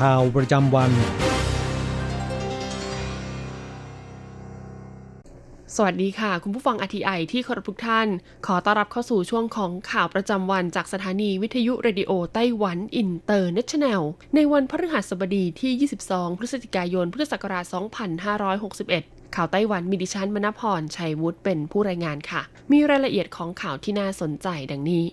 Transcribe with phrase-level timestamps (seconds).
[0.00, 0.90] ข่าวประจำวัน
[5.76, 8.08] สวัสดีค่ะ คุณผู้ฟัง RTI ที่เคารพทุกท่าน
[8.46, 14.02] ขอต้อนรับเข้าสู่ช่วงของข่าวประจำวันจากสถานีวิทยุ Radio Taiwan International
[14.34, 17.64] ในวันพฤหัสบดีที่ 22 พฤศจิกายน พุทธศักราช
[18.50, 25.04] 2561ข่าวไต้หวันมีดิฉันมณพรชัยวุฒิเป็นผู้รายงานค่ะ มีรายละเอียดของข่าวที่น่าสนใจดังนี้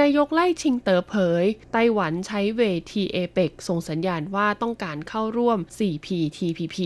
[0.00, 6.76] นายกไล่ชิงเต๋อเผย ไต้หวันใช้เวทีเอเปกส่งสัญญาณว่าต้องการเข้าร่วม 4PTPP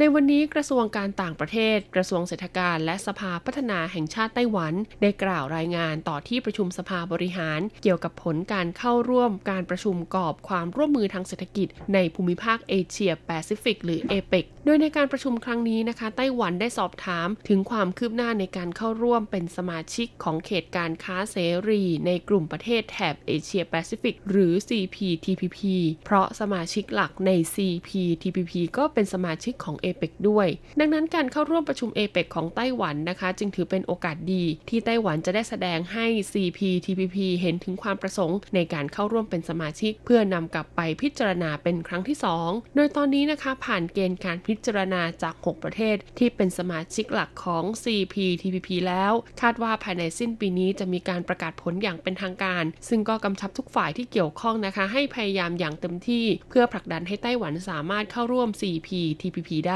[0.00, 21.36] ในวันนี้กระทรวงการต่างประเทศ กระทรวงเศรษฐการและสภาพัฒนาแห่งชาติไต้หวัน ได้กล่าวรายงานต่อที่ประชุมสภาบริหาร เกี่ยวกับผลการเข้าร่วมการประชุมกรอบความร่วมมือทางเศรษฐกิจ ในภูมิภาคเอเชียแปซิฟิกหรือเอเปกโดยในการประชุมครั้งนี้นะคะ ไต้หวันได้สอบถามถึงความคืบหน้าในการเข้าร่วมเป็นสมาชิกของเขตการค้าเส
[21.68, 25.60] รี ในกลุ่มประเทศแถบเอเชียแปซิฟิกหรือ CPTPP
[26.04, 30.48] เพราะสมาชิกหลักใน CPTPP ก็เป็นสมาชิกของเอเปกด้วย
[30.80, 42.16] ดังนั้นการเข้าร่วมประชุมเอเปกของไต้หวันนะคะ จึงถือเป็นโอกาสดี ที่ไต้หวันจะได้แสดงให้ CPTPP เห็นถึงความประสงค์ ในการเข้าร่วมเป็นสมาชิก เพื่อนำกลับไปพิจารณาเป็นครั้งที่
[42.46, 59.75] 2 โดยตอนนี้นะคะผ่านเกณฑ์การพิจารณาจาก 6 ประเทศ ที่เป็นสมาชิกหลักของ CPTPP แล้ว คาดว่าภายในสิ้นปีนี้จะมีการประกาศผลอย่างเป็นทางการ ซึ่งก็กำชับทุกฝ่ายที่เกี่ยวข้องนะคะ ให้พยายามอย่างเต็มที่ เพื่อผลักดันให้ไต้หวันสามารถเข้าร่วม CPTPP ได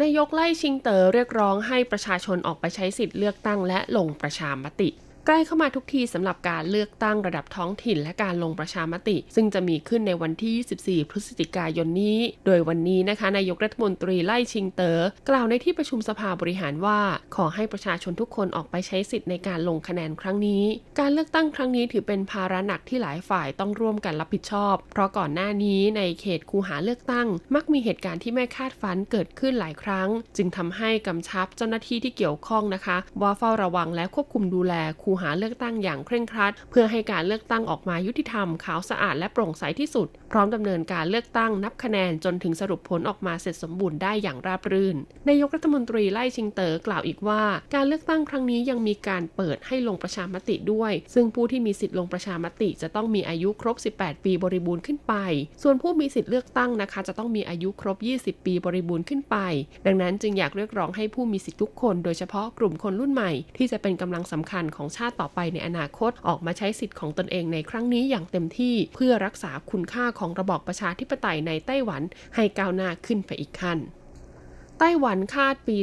[0.00, 4.88] นายกไล่ชิงเต๋อเรียกร้องให้ประชาชนออกไปใช้สิทธิ์เลือกตั้งและลงประชามติ
[5.26, 17.00] ใกล้เข้ามาทุกทีสำหรับการเลือกตั้งระดับท้องถิ่นและการลงประชามติ ซึ่งจะมีขึ้นในวันที่ 24 พฤศจิกายนนี้ โดยวันนี้นะคะนายกรัฐมนตรีไล่ชิงเตอ๋อกล่าวในที่ประชุมสภาบริหารว่า
[17.36, 20.64] ขอให้ประชาชนทุกคนออกไปใช้สิทธิ์ในการลงคะแนนครั้งนี้
[20.98, 44.96] การเลือกตั้งครั้งนี้ถือเป็นภาระหนักที่หลายฝ่ายต้องร่วมกันรับผิดชอบ เพราะก่อนหน้านี้ในเขตคูหาเลือกตั้ง มักมีเหตุการณ์ที่ไม่คาดฝันเกิดขึ้นหลายครั้ง จึงทำให้กำชับเจ้าหน้าที่ที่เกี่ยวข้องนะคะ ว่าเฝ้าระวังและควบคุมดูแลคูหาเลือกตั้งอย่างเคร่งครัด เพื่อให้การเลือกตั้งออกมายุติธรรม ขาวสะอาดและโปร่งใสที่สุด ร้อมดำเนินการเลือกตั้งนับคะแนนจนถึงสรุปผลออกมาเสร็จสมบูรณ์ได้อย่างราบรื่น
[45.28, 47.42] นายกรัฐมนตรีไล่ชิงเตอ๋อกล่าวอีกว่า
[47.74, 55.14] การเลือกตั้งครั้งนี้ยังมีการเปิดให้ลงประชามติด้วย ซึ่งผู้ที่มีสิทธิ์ลงประชามติจะต้องมีอายุครบ 18 ปีบริบูรณ์ขึ้นไป
[55.62, 59.36] ส่วนผู้มีสิทธิ์เลือกตั้งนะคะ จะต้องมีอายุครบ 20 ปีบริบูรณ์ขึ้นไป
[59.86, 72.02] ดังนั้นจึงอยากเรียกร้องให้ผู้มีสิทธิ์ทุกคน โดยเฉพาะกลุ่มคนรุ่นใหม่ ที่จะเป็นกำลังสำคัญของชาติต่อไปในอนาคต ออกมาใช้สิทธิ์ของตนเองในครั้งนี้อย่างเต็มที่ เพื่อรักษาคุณค่าของระบอบประชาธิปไตยในไต้หวัน
[72.34, 73.78] ให้ก้าวหน้าขึ้นไปอีกขั้น
[74.78, 75.76] ไต้หวันคาดปี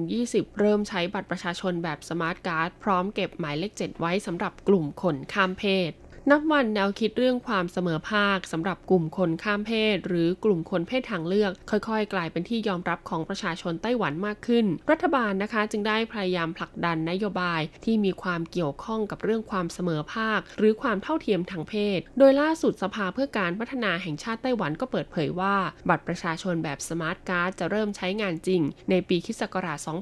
[0.00, 5.92] 2020 เริ่มใช้บัตรประชาชนแบบสมาร์ทการ์ด พร้อมเก็บหมายเลข 7 ไว้สำหรับกลุ่มคนข้ามเพศ
[6.32, 25.56] นับวันแนวคิดเรื่องความเสมอภาคสำหรับกลุ่มคนข้ามเพศ หรือกลุ่มคนเพศทางเลือก ค่อยๆ กลายเป็นที่ยอมรับของประชาชนไต้หวันมากขึ้น รัฐบาลนะคะจึงได้พยายามผลักดันนโยบายที่มีความเกี่ยวข้องกับเรื่องความเสมอภาค หรือความเท่าเทียมทางเพศ โดยล่าสุดสภาเพื่อการพัฒนาแห่งชาติไต้หวันก็เปิดเผยว่า
[25.88, 29.42] บัตรประชาชนแบบสมาร์ทการ์ดจะเริ่มใช้งานจริง ในปีคศ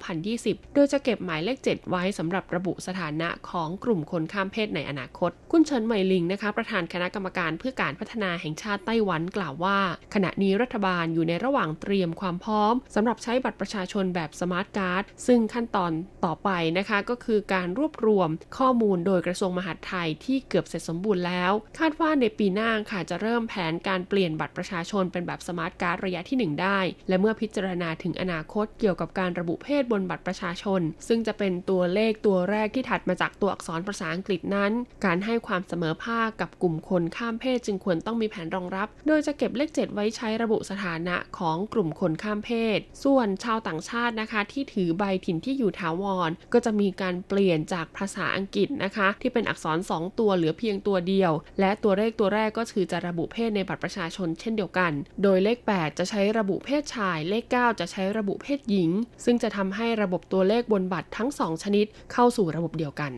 [0.02, 9.78] 2020 โดยจะเก็บหมายเลข 7 ไว้สำหรับระบุสถานะของกลุ่มคนข้ามเพศในอนาคต คุณเฉินเหม่ยหลิงนะคะประธานคณะกรรมการเพื่อการพัฒนาแห่งชาติไต้หวันกล่าวว่า
[10.14, 15.92] ขณะนี้รัฐบาลอยู่ในระหว่างเตรียมความพร้อมสำหรับใช้บัตรประชาชนแบบสมาร์ทการ์ดซึ่งขั้นตอน
[16.24, 26.78] ต่อไปนะคะก็คือการรวบรวมข้อมูลโดยกระทรวงมหาดไทยที่เกือบเสร็จสมบูรณ์แล้ว คาดว่าในปีหน้าค่ะจะเริ่มแผนการเปลี่ยนบัตรประชาชนเป็นแบบสมาร์ทการ์ดระยะที่ 1 ได้
[27.08, 34.72] และเมื่อพิจารณาถึงอนาคตเกี่ยวกับการระบุเพศบนบัตรประชาชน ซึ่งจะเป็นตัวเลขตัวแรกที่ถัดมาจากตัวอักษรภาษาอังกฤษนั้น
[35.04, 54.92] การให้ความเสมอภาคกับกลุ่มคนข้ามเพศจึงควรต้องมีแผนรองรับ โดยจะเก็บเลข 7 ไว้ใช้ระบุสถานะของกลุ่มคนข้ามเพศ ส่วนชาวต่างชาตินะคะ ที่ถือใบถิ่นที่อยู่ถาวร ก็จะมีการเปลี่ยนจากภาษาอังกฤษนะคะ ที่เป็นอักษร 2 ตัวเหลือเพียงตัวเดียว และตัวเลขตัวแรกก็คือจะระบุเพศในบัตรประชาชนเช่นเดียวกัน
[55.22, 58.90] โดยเลข 8 จะใช้ระบุเพศชาย เลข 9 จะใช้ระบุเพศหญิง
[59.24, 63.12] ซึ่งจะทำให้ระบบตัวเลขบนบัตรทั้ง 2 ชนิดเข้าสู่ระบบเดียวกัน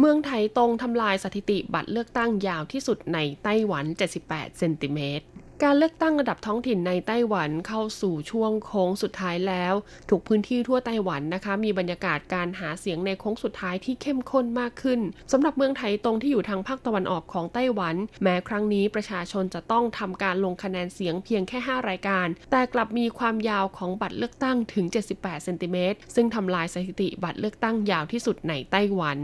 [0.00, 3.84] เมืองไถตรงทำลายสถิติบัตรเลือกตั้งยาวที่สุดในไต้หวัน
[4.22, 5.26] 78 เซนติเมตร
[5.64, 9.74] การเลือกตั้งระดับท้องถิ่นในไต้หวันเข้าสู่ช่วงโค้งสุดท้ายแล้ว
[10.10, 15.00] ทุกพื้นที่ทั่วไต้หวันนะคะ มีบรรยากาศการหาเสียงในโค้งสุดท้ายที่เข้มข้นมากขึ้น
[15.32, 29.18] สำหรับเมืองไถตรงที่อยู่ทางภาคตะวันออกของไต้หวัน แม้ครั้งนี้ประชาชนจะต้องทำการลงคะแนนเสียงเพียงแค่ 5 รายการ แต่กลับมีความยาวของบัตรเลือกตั้งถึง 78 เซนติเมตรซึ่งทำลายสถิติบัตรเลือกตั้งยาวที่สุดในไต้หวัน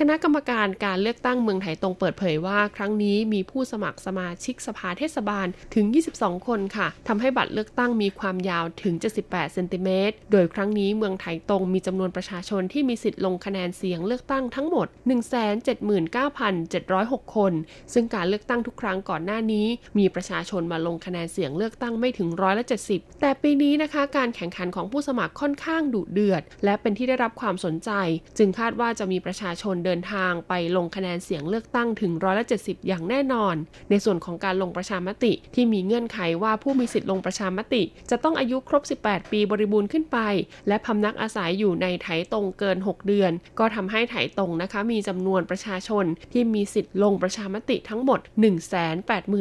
[0.00, 8.94] คณะกรรมการการเลือกตั้งเมืองไถตรงเปิดเผยว่า ครั้งนี้มีผู้สมัครสมาชิกสภาเทศบาลถึง 22 คนค่ะทำให้บัตรเลือกตั้งมีความยาวถึง
[9.24, 14.86] 78 เซนติเมตร โดยครั้งนี้เมืองไถตรงมีจำนวนประชาชนที่มีสิทธิ์ลงคะแนนเสียงเลือกตั้งทั้งหมด
[16.06, 17.52] 179,706 คน
[17.92, 19.66] ซึ่งการเลือกตั้งทุกครั้งก่อนหน้านี้
[19.98, 27.90] มีประชาชนมาลงคะแนนเสียงเลือกตั้งไม่ถึงร้อยละ70 แต่ปีนี้นะคะ การแข่งขันของผู้สมัครค่อนข้างดุเดือด และเป็นที่ได้รับความสนใจ
[28.38, 33.54] จึงคาดว่าจะมีประชาชนเดินทางไปลงคะแนนเสียงเลือกตั้งถึงร้อยละ70 อย่างแน่นอน
[33.90, 40.18] ในส่วนของการลงประชามติที่มีเงื่อนไขว่าผู้มีสิทธิ์ลงประชามติ จะต้องอายุครบ 18 ปีบริบูรณ์ขึ้นไป
[40.68, 48.20] และพำนักอาศัยอยู่ในไถตรงเกิน 6 เดือน ก็ทำให้ไถตรงนะคะมีจำนวนประชาชนที่มีสิทธิ์ลงประชามติทั้งหมด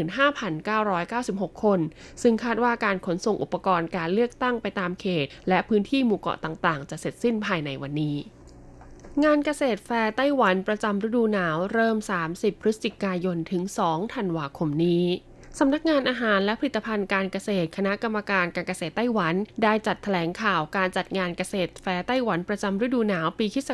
[0.01, 1.79] 185,996 คน
[2.21, 8.15] ซึ่งคาดว่าการขนส่งอุปกรณ์การเลือกตั้งไปตามเขต และพื้นที่หมู่เกาะต่างๆ จะเสร็จสิ้นภายในวันนี้
[9.23, 11.97] งานเกษตรแฟร์ไต้หวันประจำฤดูหนาวเริ่ม
[12.31, 15.05] 30 พฤศจิกายนถึง 2 ธันวาคมนี้
[15.59, 23.69] สำนักงานอาหารและผลิตภัณฑ์การเกษตร คณะกรรมการการเกษตรไต้หวัน ได้จัดแถลงข่าวการจัดงานเกษตรแฟร์ไต้หวันประจำฤดูหนาวปีคศ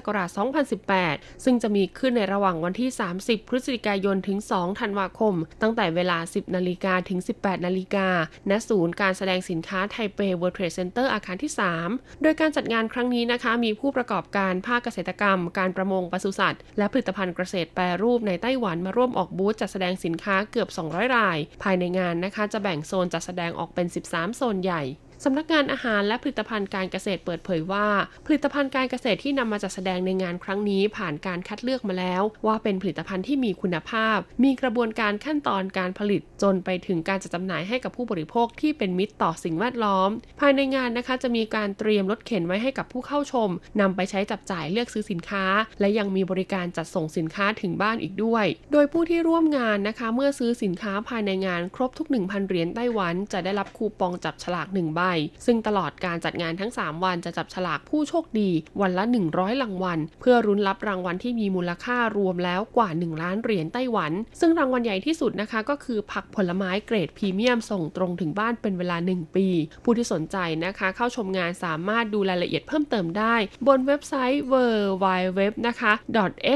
[0.69, 2.89] 2018 ซึ่งจะมีขึ้นในระหว่างวันที่
[3.19, 8.07] 30 พฤศจิกายนถึง 2 ธันวาคม ตั้งแต่เวลา 10 นาฬิกาถึง 18 นาฬิกา
[8.49, 11.51] ณ ศูนย์การแสดงสินค้าไทเป World Trade Center อาคารที่
[11.87, 24.83] 3 โดยการจัดงานครั้งนี้นะคะมีผู้ประกอบการภาคเกษตรกรรม การประมงปศุสัตว์และผลิตภัณฑ์เกษตรแปรรูปในไต้หวันมาร่วมออกบูธจัดแสดงสินค้าเกือบ 200 รายภายในงานนะคะ จะแบ่งโซนจัดแสดงออกเป็น 13 โซนใหญ่
[25.25, 27.87] สำนักงานอาหารและผลิตภัณฑ์การเกษตรเปิดเผยว่า
[28.25, 40.09] ผลิตภัณฑ์การเกษตรที่นำมาจัดแสดงในงานครั้งนี้ผ่านการคัดเลือกมาแล้ว ว่าเป็นผลิตภัณฑ์ที่มีคุณภาพ มีกระบวนการขั้นตอนการผลิต จนไปถึงการจัดจำหน่ายให้กับผู้บริโภคที่เป็นมิตรต่อสิ่งแวดล้อม
[40.39, 43.49] ภายในงานนะคะจะมีการเตรียมรถเข็นไว้ให้กับผู้เข้าชม
[43.81, 45.45] นำไปใช้จับจ่ายเลือกซื้อสินค้า
[45.79, 55.01] และยังมีบริการจัดส่งสินค้าถึงบ้านอีกด้วย โดยผู้ที่ร่วมงานนะคะ เมื่อซื้อสินค้าภายในงานครบทุก 1,000 เหรียญไต้หวัน จะได้รับคูปองจับฉลาก1ใบ
[55.45, 58.49] ซึ่งตลอดการจัดงานทั้ง 3 วันจะจับฉลากผู้โชคดี
[58.81, 59.03] วันละ
[59.33, 69.47] 100 รางวัล เพื่อรุ้นรับรางวัลที่มีมูลค่ารวมแล้วกว่า 1 ล้านเหรียญไต้หวัน ซึ่งรางวัลใหญ่ที่สุดนะคะ ก็คือผักผลไม้เกรดพรีเมียมส่งตรงถึงบ้านเป็นเวลา 1 ปี
[69.83, 73.35] ผู้ที่สนใจนะคะเข้าชมงานสามารถดูรายละเอียดเพิ่มเติมได้
[73.67, 74.55] บนเว็บไซต์ w
[75.03, 75.05] w
[75.39, 75.93] w นะคะ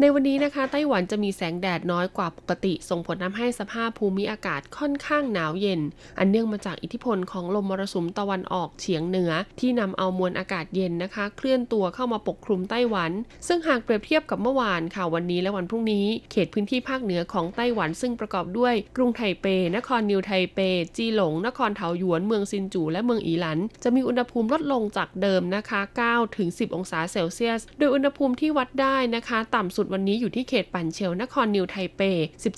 [0.00, 5.80] ในวันนี้นะคะ ไต้หวันจะมีแสงแดดน้อยกว่าปกติ ส่งผลทำให้สภาพภูมิอากาศค่อนข้างหนาวเย็น
[6.18, 13.10] อันเนื่องมาจากอิทธิพลของลมมรสุมตะวันออกเฉียงเหนือ ที่นำเอามวลอากาศเย็นนะคะ เคลื่อนตัวเข้ามาปกคลุมไต้หวัน
[13.46, 19.46] ซึ่งหากเปรียบเทียบกับเมื่อวานค่ะวันนี้และวันพรุ่งนี้ เขตพื้นที่ภาคเหนือของไต้หวันซึ่งประกอบด้วยกรุงไทเป
[19.76, 20.58] นครนิวไทเป
[20.96, 32.00] จีหลง นครเทาหยวน เมืองซินจู และเมืองอีหลัน จะมีอุณหภูมิลดลงจากเดิมนะคะ9ถึง10 องศาเซลเซียส โดยอุณหภูมิที่วัดได้นะคะ ต่ำสุดวันนี้อยู่ที่เขตปั่นเฉียวนครนิวไทเป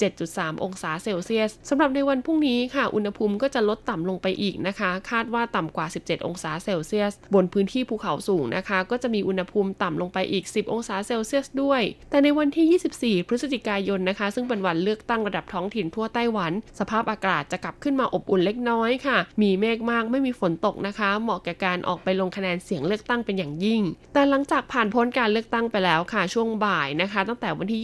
[0.04, 19.18] 17.3 องศาเซลเซียสสำหรับในวันพรุ่งนี้ค่ะ อุณหภูมิก็จะลดต่ำลงไปอีกนะคะ คาดว่าต่ำกว่า 17 องศาเซลเซียส บนพื้นที่ภูเขาสูงนะคะ ก็จะมีอุณหภูมิต่ำลงไปอีก 10 องศาเซลเซียสด้วย แต่ในวันที่ 24 พฤศจิกายนนะคะ ซึ่งเป็นวันเลือกตั้งระดับท้องถิ่นทั่วไต้หวัน สภาพอากาศจะกลับขึ้นมาอบอุ่นเล็กน้อยค่ะ
[19.42, 23.82] มีเมฆมากไม่มีฝนตกนะคะ เหมาะแก่การออกไปลงคะแนนเสียงเลือกตั้งเป็นอย่างยิ่ง
[24.14, 27.80] แต่หลังจากผ่านพ้นการเลือกตั้งไปแล้วค่ะช่วงบ่ายนะคะตั้งแต่วันที่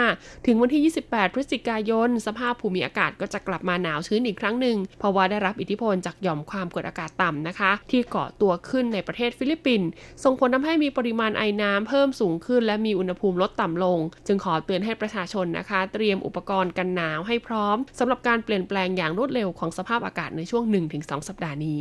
[0.00, 9.88] 25 ถึงวันที่ 28 พฤศจิกายน สภาพภูมิอากาศก็จะกลับมาหนาวชื้นอีกครั้งหนึ่ง เพราะว่าได้รับอิทธิพลจากหย่อมความกดอากาศต่ำนะคะ ที่เกาะตัวขึ้นในประเทศฟิลิปปินส์
[10.24, 20.64] ส่งผลทำให้มีปริมาณไอน้ำเพิ่มสูงขึ้น และมีอุณหภูมิลดต่ำลง จึงขอเตือนให้ประชาชนนะคะ เตรียมอุปกรณ์กันหนาวให้พร้อมสำหรับการเปลี่ยนแปลงอย่างรวดเร็วของสภาพอากาศในช่วง
[20.94, 21.80] 1-2 สัปดาห์นี้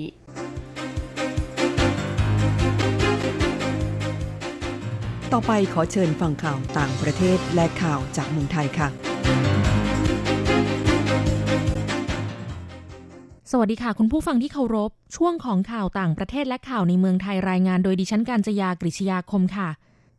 [5.33, 8.87] ต่อไปขอเชิญฟังข่าวต่างประเทศและข่าวจากเมืองไทยค่ะ
[13.51, 19.69] สวัสดีค่ะ คุณผู้ฟังที่เคารพ ช่วงของข่าวต่างประเทศและข่าวในเมืองไทยรายงานโดยดิฉันการจยากริชยาคมค่ะ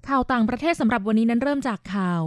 [0.08, 2.22] ข่าวต่างประเทศสำหรับวันนี้นั้นเริ่มจากข่าว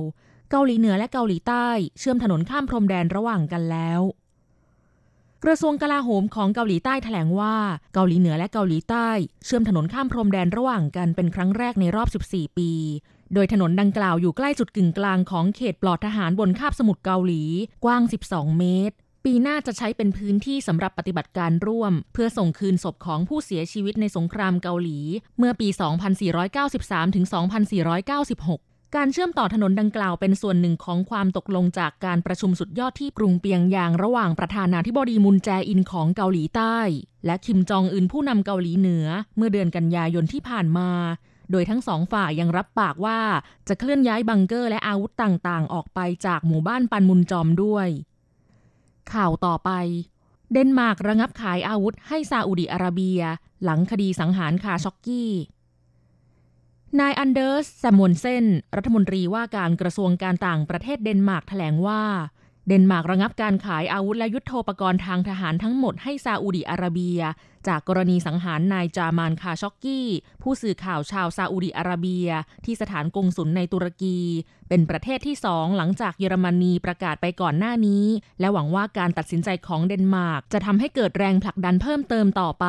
[0.51, 1.67] เกาหลีเหนือและเกาหลีใต้
[1.99, 4.01] เชื่อมถนนข้ามพรมแดนระหว่างกันแล้ว
[5.43, 7.55] กระทรวงกลาโหมของเกาหลีใต้แถลงว่า
[7.93, 9.09] เกาหลีเหนือและเกาหลีใต้
[9.45, 12.71] เชื่อมถนนข้ามพรมแดนระหว่างกันเป็นครั้งแรกในรอบ 14 ปี
[13.33, 17.43] โดยถนนดังกล่าวอยู่ใกล้จุดกึ่งกลางของเขตปลอดทหารบนคาบสมุทรเกาหลี
[17.85, 18.01] กว้าง
[18.31, 24.99] 12 เมตร ปีหน้าจะใช้เป็นพื้นที่สำหรับปฏิบัติการร่วม เพื่อส่งคืนศพของผู้เสียชีวิตในสงครามเกาหลี
[25.37, 25.67] เมื่อปี
[26.41, 27.25] 2493ถึง
[28.07, 36.77] 2496 การเชื่อมต่อถนนดังกล่าวเป็นส่วนหนึ่งของความตกลงจากการประชุมสุดยอดที่กรุงเปียงยางระหว่างประธานาธิบดีมุนแจอินของเกาหลีใต้
[37.25, 40.89] และคิมจองอึนผู้นำเกาหลีเหนือ เมื่อเดือนกันยายนที่ผ่านมา
[41.51, 43.19] โดยทั้งสองฝ่ายยังรับปากว่า
[43.67, 47.87] จะเคลื่อนย้ายบังเกอร์และอาวุธต่างๆ ออกไปจากหมู่บ้านปันมุนจอมด้วย
[49.13, 49.71] ข่าวต่อไป
[50.51, 53.19] เดนมาร์กระงับขายอาวุธให้ซาอุดิอาระเบีย
[53.63, 55.31] หลังคดีสังหารคาช็อกกี้
[56.99, 62.03] นายอันเดอร์สแซมมวลเซนรัฐมนตรีว่าการกระทรวงการต่างประเทศเดนมาร์กแถลงว่า
[62.67, 67.19] เดนมาร์กระงับการขายอาวุธและยุโทโธปกรณ์ทางทหารทั้งหมดให้ซาอุดิอาระเบีย
[67.67, 70.07] จากกรณีสังหารนายจามาลคาช็อกกี้
[70.41, 72.27] ผู้สื่อข่าวชาวซาอุดิอาระเบีย
[72.65, 74.17] ที่สถานกงสุลในตุรกี
[74.69, 78.05] เป็นประเทศที่สองหลังจากเยอรมนีประกาศไปก่อนหน้านี้
[78.39, 82.65] และหวังว่าการตัดสินใจของเดนมาร์กจะทำให้เกิดแรงผลักดันเพิ่มเติมต่อไป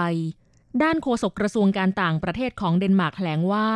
[0.83, 3.69] ด้านโฆษกกระทรวงการต่างประเทศของเดนมาร์กแถลงว่า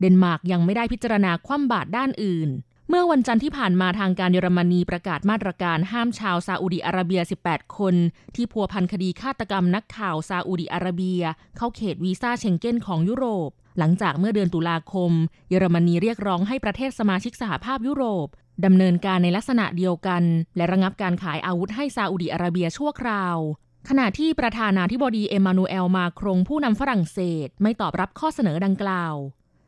[0.00, 2.50] เดนมาร์กยังไม่ได้พิจารณาคว่ำบาตรด้านอื่น
[2.88, 7.94] เมื่อวันจันทร์ที่ผ่านมาทางการเยอรมนีประกาศมาตรการห้ามชาวซาอุดิอาระเบีย 18 คน
[8.34, 11.22] ที่พัวพันคดีฆาตกรรมนักข่าวซาอุดิอาระเบีย
[11.56, 15.12] เข้าเขตวีซ่าเชงเก้นของยุโรป หลังจากเมื่อเดือนตุลาคม
[15.48, 18.28] เยอรมนีเรียกร้องให้ประเทศสมาชิกสหภาพยุโรป
[18.64, 20.22] ดำเนินการในลักษณะเดียวกัน
[20.56, 23.36] และระงับการขายอาวุธให้ซาอุดิอาระเบียชั่วคราว
[23.88, 29.14] ขณะที่ประธานาธิบดีเอมมานูเอลมาครงผู้นำฝรั่งเศสไม่ตอบรับข้อเสนอดังกล่าว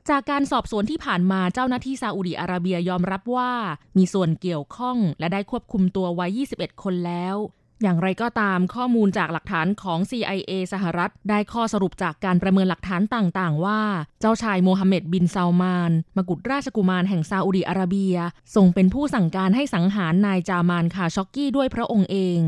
[0.09, 3.53] จากการสอบสวนที่ผ่านมาเจ้าหน้าที่ซาอุดิอาระเบียยอมรับว่า
[3.97, 7.37] มีส่วนเกี่ยวข้องและได้ควบคุมตัวไว้ 21 คนแล้ว
[7.83, 13.81] อย่างไรก็ตามข้อมูลจากหลักฐานของ CIA สหรัฐ ได้ข้อสรุปจากการประเมินหลักฐานต่างๆ ว่า
[14.21, 18.17] เจ้าชายโมฮัมเหม็ดบินซาลมานมกุฎราชกุมารแห่งซาอุดิอาระเบีย
[18.55, 22.41] ทรงเป็นผู้สั่งการให้สังหารนายจามานคาช็อกกี้ด้วยพระองค์เอง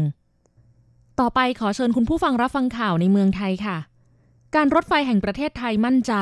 [1.23, 3.79] ต่อไปขอเชิญคุณผู้ฟังรับฟังข่าวในเมืองไทยค่ะ
[4.55, 6.13] การรถไฟแห่งประเทศไทยมั่นใจ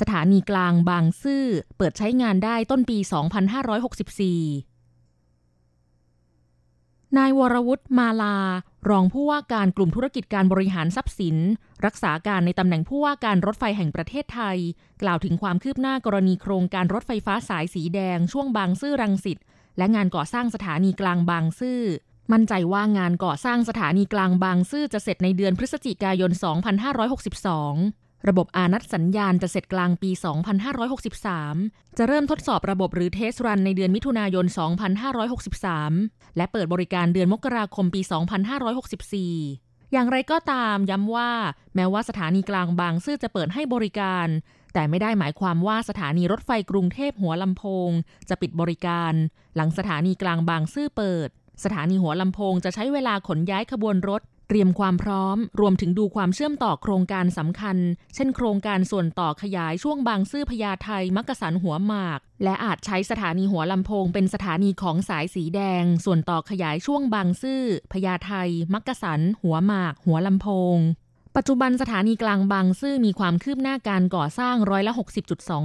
[0.00, 1.44] สถานีกลางบางซื่อ
[1.76, 3.06] เปิดใช้งานได้ต้นปี 2564
[7.18, 8.36] นายวรวุฒิมาลา
[8.88, 11.36] รองผู้ว่าการกลุ่มธุรกิจการบริหารทรัพย์สิน
[11.84, 14.58] รักษาการในตำแหน่งผู้ว่าการรถไฟแห่งประเทศไทย
[15.02, 19.38] กล่าวถึงความคืบหน้ากรณีโครงการรถไฟฟ้าสายสีแดง ช่วงบางซื่อรังสิต
[19.78, 21.82] และงานก่อสร้างสถานีกลางบางซื่อ
[22.32, 30.10] มั่นใจว่างานก่อสร้างสถานีกลางบางซื่อจะเสร็จในเดือนพฤศจิกายน 2562 ระบบอานัดสัญญาณจะเสร็จกลางปี
[31.04, 34.46] 2563 จะเริ่มทดสอบระบบหรือเทสรันในเดือนมิถุนายน
[35.40, 38.00] 2563 และเปิดบริการเดือนมกราคมปี
[38.76, 41.30] 2564อย่างไรก็ตามย้ำว่า
[41.74, 44.26] แม้ว่าสถานีกลางบางซื่อจะเปิดให้บริการ
[44.74, 47.90] แต่ไม่ได้หมายความว่าสถานีรถไฟกรุงเทพหัวลำโพง
[48.28, 49.12] จะปิดบริการ
[49.56, 51.28] หลังสถานีกลางบางซื่อเปิด
[51.64, 57.76] สถานีหัวลำโพงจะใช้เวลาขนย้ายขบวนรถ เตรียมความพร้อม รวมถึงดูความเชื่อมต่อโครงการสำคัญ
[58.14, 67.62] เช่น โครงการส่วนต่อขยายช่วงบางซื่อพญาไทมักกะสันหัวหมาก และอาจใช้สถานีหัวลำโพงเป็นสถานีของสายสีแดง ส่วนต่อขยายช่วงบางซื่อ
[67.92, 68.32] พญาไท
[68.74, 70.76] มักกะสันหัวหมาก หัวลำโพง
[71.36, 74.92] ปัจจุบันสถานีกลางบางซื่อมีความคืบหน้าการก่อสร้างร้อยละ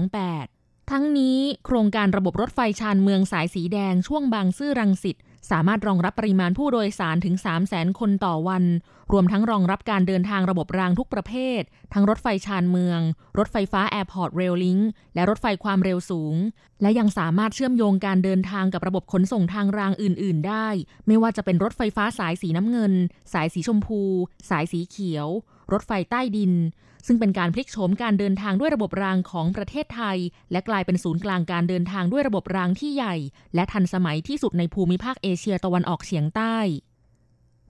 [0.09, 5.15] 60.28 ทั้งนี้โครงการระบบรถไฟชานเมืองสายสีแดงช่วงบางซื่อรังสิต
[5.51, 8.63] สามารถรองรับปริมาณผู้โดยสารถึง 3 0 0แสนคนต่อวัน
[9.11, 11.61] รวมทั้งรองรับการเดินทางระบบรางทุกประเภท
[11.93, 12.99] ทั้งรถไฟชานเมือง
[13.37, 14.79] รถไฟฟ้าแอร์พอร์ตเรลลิงก์
[15.15, 16.35] และรถไฟความเร็วสูง
[16.81, 20.67] และยังสามารถเชื่อมโยงการเดินทางกับระบบขนส่งทางรางอื่น ๆ ได้
[21.07, 22.93] ไม่ว่าจะเป็นรถไฟฟ้าสายสีน้ำเงิน
[23.33, 24.01] สายสีชมพู
[24.49, 25.27] สายสีเขียว
[25.73, 26.53] รถไฟใต้ดิน
[27.07, 30.17] ซึ่งเป็นการพลิกโฉมการเดินทางด้วยระบบรางของประเทศไทย
[30.51, 33.15] และกลายเป็นศูนย์กลางการเดินทางด้วยระบบรางที่ใหญ่
[33.55, 36.57] และทันสมัยที่สุดในภูมิภาคเอเชียตะวันออกเฉียงใต้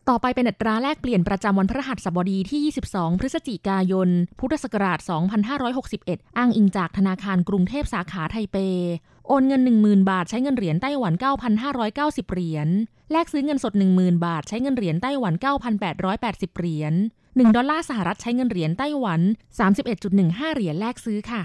[0.10, 4.10] ต่อไปเป็นอัตราแลกเปลี่ยนประจำวันพฤหัสบดีที่ 22 พฤศจิกายน
[4.40, 5.00] พุทธศักราช
[5.68, 8.58] 2561 อ้างอิงจากธนาคารกรุงเทพสาขาไทเป
[9.28, 11.14] โอนเงิน 10,000 บาทใช้เงินเหรียญไต้หวัน
[11.74, 12.68] 9,590 เหรียญ
[13.12, 15.34] แลกซื้อเงินสด 10,000 บาทใช้เงินเหรียญไต้หวัน
[15.96, 16.94] 9,880 เหรียญ
[17.35, 19.21] 1ดอลลาร์สหรัฐใช้เงินเหรียญไต้หวัน
[19.89, 21.43] 31.15 เหรียญแลกซื้อค่ะ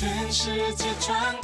[0.00, 1.43] 全世界传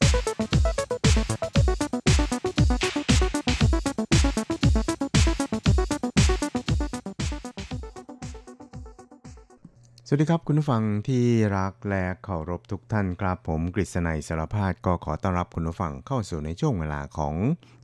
[10.11, 11.25] สวัสดีครับคุณผู้ฟังที่
[11.57, 17.35] รักและเคารพทุกท่านครับ ผมกฤษณัยสารพาดก็ขอต้อนรับคุณผู้ฟังเข้าสู่ในช่วงเวลาของ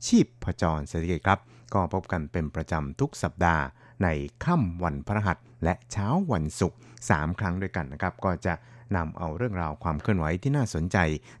[0.06, 1.40] ชีพผจรเศรษฐกิจครับ
[1.74, 3.64] ก็พบกันเป็นประจำทุกสัปดาห์
[4.02, 4.08] ใน
[4.44, 8.54] ค่ำวันพฤหัสและเช้าวันศุกร์3ครั้งด้วยกันนะครับ ก็จะ
[8.96, 10.96] นำเอาเรื่องราวความเคลื่อนไหวที่น่าสนใจ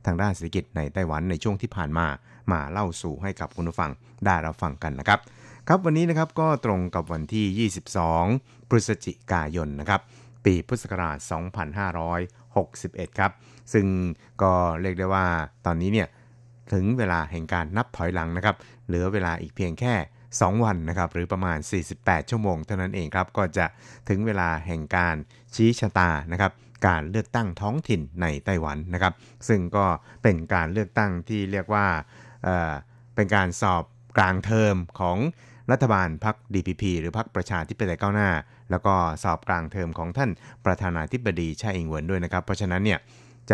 [0.06, 2.06] ทางด้านเศรษฐกิจในไต้หวันในช่วงที่ผ่านมา
[2.52, 3.90] มาเล่าสู่ให้กับคุณผู้ฟัง
[4.24, 5.20] ได้รับฟังกันนะครับ
[5.68, 7.70] ครับวันนี้นะครับก็ตรงกับวันที่
[8.30, 10.02] 22 พฤศจิกายนนะครับ
[10.48, 11.18] ปีพุทธศักราช
[12.38, 13.32] 2561 ครับ
[13.72, 13.86] ซึ่ง
[14.42, 15.26] ก็เรียกได้ว่า
[15.66, 16.08] ตอนนี้เนี่ย
[16.72, 19.94] ถึงเวลาแห่งการนับถอยหลังนะครับ เหลือเวลาอีกเพียงแค่
[20.28, 21.58] 2 วันนะครับ หรือประมาณ
[21.94, 23.66] 48 ชั่วโมงเท่านั้นเองครับ ก็จะ
[24.08, 25.16] ถึงเวลาแห่งการ
[25.54, 26.52] ชี้ชะตานะครับ
[26.86, 29.12] การเลือกตั้งท้องถิ่นในไต้หวันนะครับ
[29.48, 29.86] ซึ่งก็
[30.22, 31.86] เป็นการเลือกตั้งที่เรียกว่า
[32.42, 33.84] เเป็นการสอบ
[34.16, 35.18] กลางเทอมของ
[35.72, 38.30] รัฐบาลพรรค DPP หรือพรรคประชาธิปไตยก้าวหน้า
[38.70, 40.30] แล้วก็สอบกลางเทอมของท่าน
[40.64, 43.00] ประธานาธิบดีชาอิงเหวินด้วยนะครับ เพราะฉะนั้นเนี่ย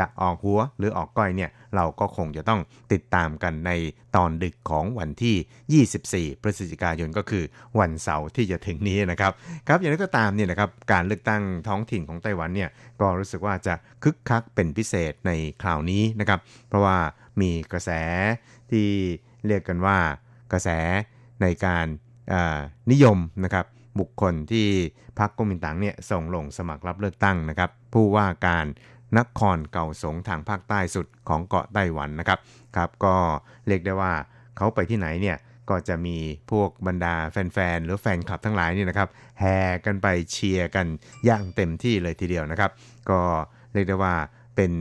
[0.01, 2.61] จะออกหัวหรือออกก้อยเนี่ยเราก็คงจะต้อง
[2.93, 3.73] ติดตามกันใน
[4.17, 7.45] ตอนดึกของวันที่ 24 พฤศจิกายนก็คือ
[7.79, 9.33] วันเสาร์ที่จะถึงนี้นะครับ
[9.69, 15.31] ครับอย่างไรก็ตามเนี่ยนะครับการเลือกตั้งท้องถิ่นของไต้หวันเนี่ยก็รู้สึกว่าจะคึกคักเป็นพิเศษใน
[15.63, 16.97] คราวนี้นะครับ เพราะว่า
[17.41, 17.91] มีกระแส
[18.71, 18.89] ที่
[19.47, 19.99] เรียกกันว่า
[20.53, 20.69] กระแส
[21.43, 21.87] ในการ
[22.91, 23.67] นิยมนะครับ
[23.99, 24.67] บุคคลที่
[25.19, 28.67] พรรคก๊กมินตั๋งเนี่ยส่งลงสมัครรับเลือกตั้งนะครับ ผู้ว่าการ
[29.19, 32.39] นครเก่าสงทางภาคใต้สุดของเกาะไต้หวันนะครับ
[32.77, 33.15] ครับ ก็
[33.69, 34.13] เรียกได้ว่า
[34.57, 35.37] เขาไปที่ไหนเนี่ย
[35.71, 36.17] ก็จะมี
[36.51, 39.09] พวกบรรดาแฟนๆ หรือแฟนคลับทั้งหลายนี่นะครับ
[39.41, 40.87] แห่กันไปเชียร์กัน
[41.25, 42.71] อย่างเต็มที่เลยทีเดียวนะครับ
[43.11, 43.21] ก็
[43.73, 44.15] เรียกได้ว่า
[44.57, 44.73] เป็น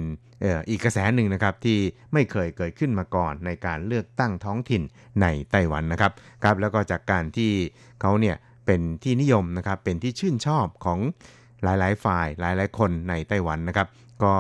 [0.70, 1.80] อีกกระแสหนึ่งนะครับที่
[2.14, 4.82] ไม่เคยเกิดขึ้นมาก่อนในการเลือกตั้งท้องถิ่น
[5.22, 6.12] ในไต้หวันนะครับ
[6.44, 7.52] ครับแล้วก็จากการที่
[8.02, 11.00] เขาเนี่ย เป็นที่นิยมนะครับ เป็นที่ชื่นชอบของ
[11.64, 13.88] หลายๆ ฝ่ายหลายๆ คนในไต้หวันนะครับ
[14.24, 14.34] ก็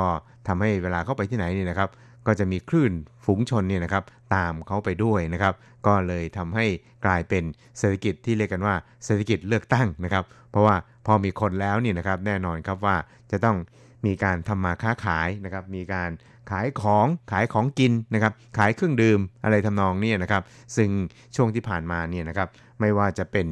[0.47, 1.89] ทำให้เวลาเข้าไปที่ไหนนี่นะครับ
[2.27, 2.93] ก็จะมีคลื่น
[3.25, 4.03] ฝูงชนเนี่ยนะครับ
[4.35, 5.53] ตามเขาไปด้วยนะครับ
[5.87, 6.65] ก็เลยทำให้
[7.05, 7.43] กลายเป็น
[7.77, 12.95] เศรษฐกิจที่เรียกกันว่าเศรษฐกิจเลือกตั้งนะครับ เพราะว่าพอมีคนแล้วนี่นะครับแน่นอนครับว่า
[13.31, 13.57] จะต้อง
[14.05, 16.09] มีการทำมาค้าขายนะครับ มีการ
[16.51, 20.43] ขายของขายของกินนะครับขายเครื่องดื่มอะไรทำนองนี้นะครับ
[20.75, 20.89] ซึ่ง
[21.35, 22.47] ช่วงที่ผ่านมาเนี่ยนะครับ
[22.79, 23.47] ไม่ว่าจะเป็น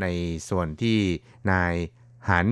[0.00, 0.06] ใน
[0.48, 0.98] ส่วนที่
[1.50, 1.74] นาย
[2.30, 2.46] หัน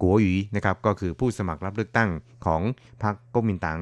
[0.00, 2.10] กัวหยีนะครับก็คือผู้สมัครรับเลือกตั้ง
[2.46, 2.62] ของ
[3.02, 3.80] พรรคก๊กมินตั๋ง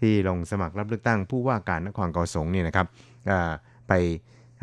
[0.00, 2.86] ที่ลงสมัครรับเลือกตั้งผู้ว่าการนครเกาสงเนี่ยนะครับ
[3.88, 3.92] ไป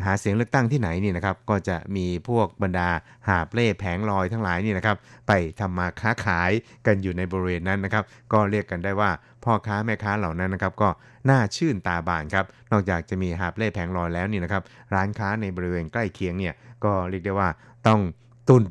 [0.04, 2.88] หาเสียงเลือกตั้งที่ไหนนี่นะครับก็จะมีพวกบรรดา
[3.28, 4.96] หาเล่แผงลอยทั้งหลายนี่นะครับ
[5.28, 6.50] ไปทำมาค้าขาย
[6.86, 9.10] กันอยู่ในบริเวณนั้นนะครับก็เรียกกันได้ว่า
[9.44, 10.88] พ่อค้าแม่ค้าเหล่านั้นนะครับก็
[11.30, 14.62] น่าชื่นตาบานครับนอกจากจะมีหาเล่แผงลอยแล้วนี่นะครับ
[14.94, 16.54] ร้านค้าในบริเวณใกล้เคียงเนี่ย
[16.84, 17.48] ก็เรียกได้ว่า
[17.86, 18.00] ต้อง
[18.48, 18.64] ตุน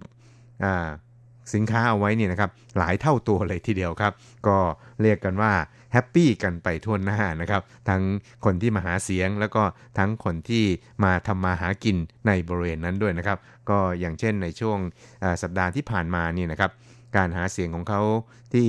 [1.53, 4.13] สินค้าเอาไว้นี่นะครับหลายเท่าตัวเลยทีเดียวครับ
[4.47, 4.57] ก็
[5.01, 5.53] เรียกกันว่า
[5.93, 8.01] แฮปปี้กันไปทั่วหน้านะครับ ทั้ง
[8.45, 9.63] คนที่มาหาเสียง แล้วก็
[9.97, 10.65] ทั้งคนที่
[11.03, 13.37] มาทำมาหากินในบริเวณนั้นด้วยนะครับ
[13.69, 14.77] ก็อย่างเช่นในช่วง
[15.41, 16.71] สัปดาห์ที่ผ่านมานี่นะครับ
[17.15, 18.01] การหาเสียงของเขา
[18.53, 18.67] ที่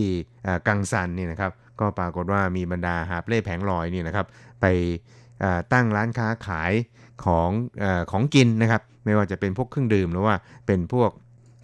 [0.68, 4.26] กังซันนี่นะครับ ก็ปรากฏว่ามีบรรดาหาเล่แผงลอยนี่นะครับ
[4.60, 4.66] ไป
[5.72, 6.72] ตั้งร้านค้าขาย
[7.24, 7.50] ของ
[7.82, 11.10] อของกินนะครับ ไม่ว่าจะเป็นพวกเครื่องดื่มหรือว่าเป็นพวก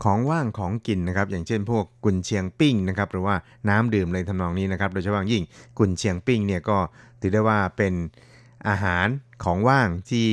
[0.04, 3.34] ของว่างของกินนะครับอย่างเช่นพวกกุนเชียงปิ้งนะครับหรือว่า
[3.68, 5.44] น้ำดื่มในทำนองนี้นะครับโดยเฉพาะยิ่ง
[5.78, 6.78] กุนเชียงปิ้งเนี่ยก็
[7.20, 7.94] ถือได้ว่าเป็น
[8.68, 9.06] อาหาร
[9.44, 10.28] ของว่างที่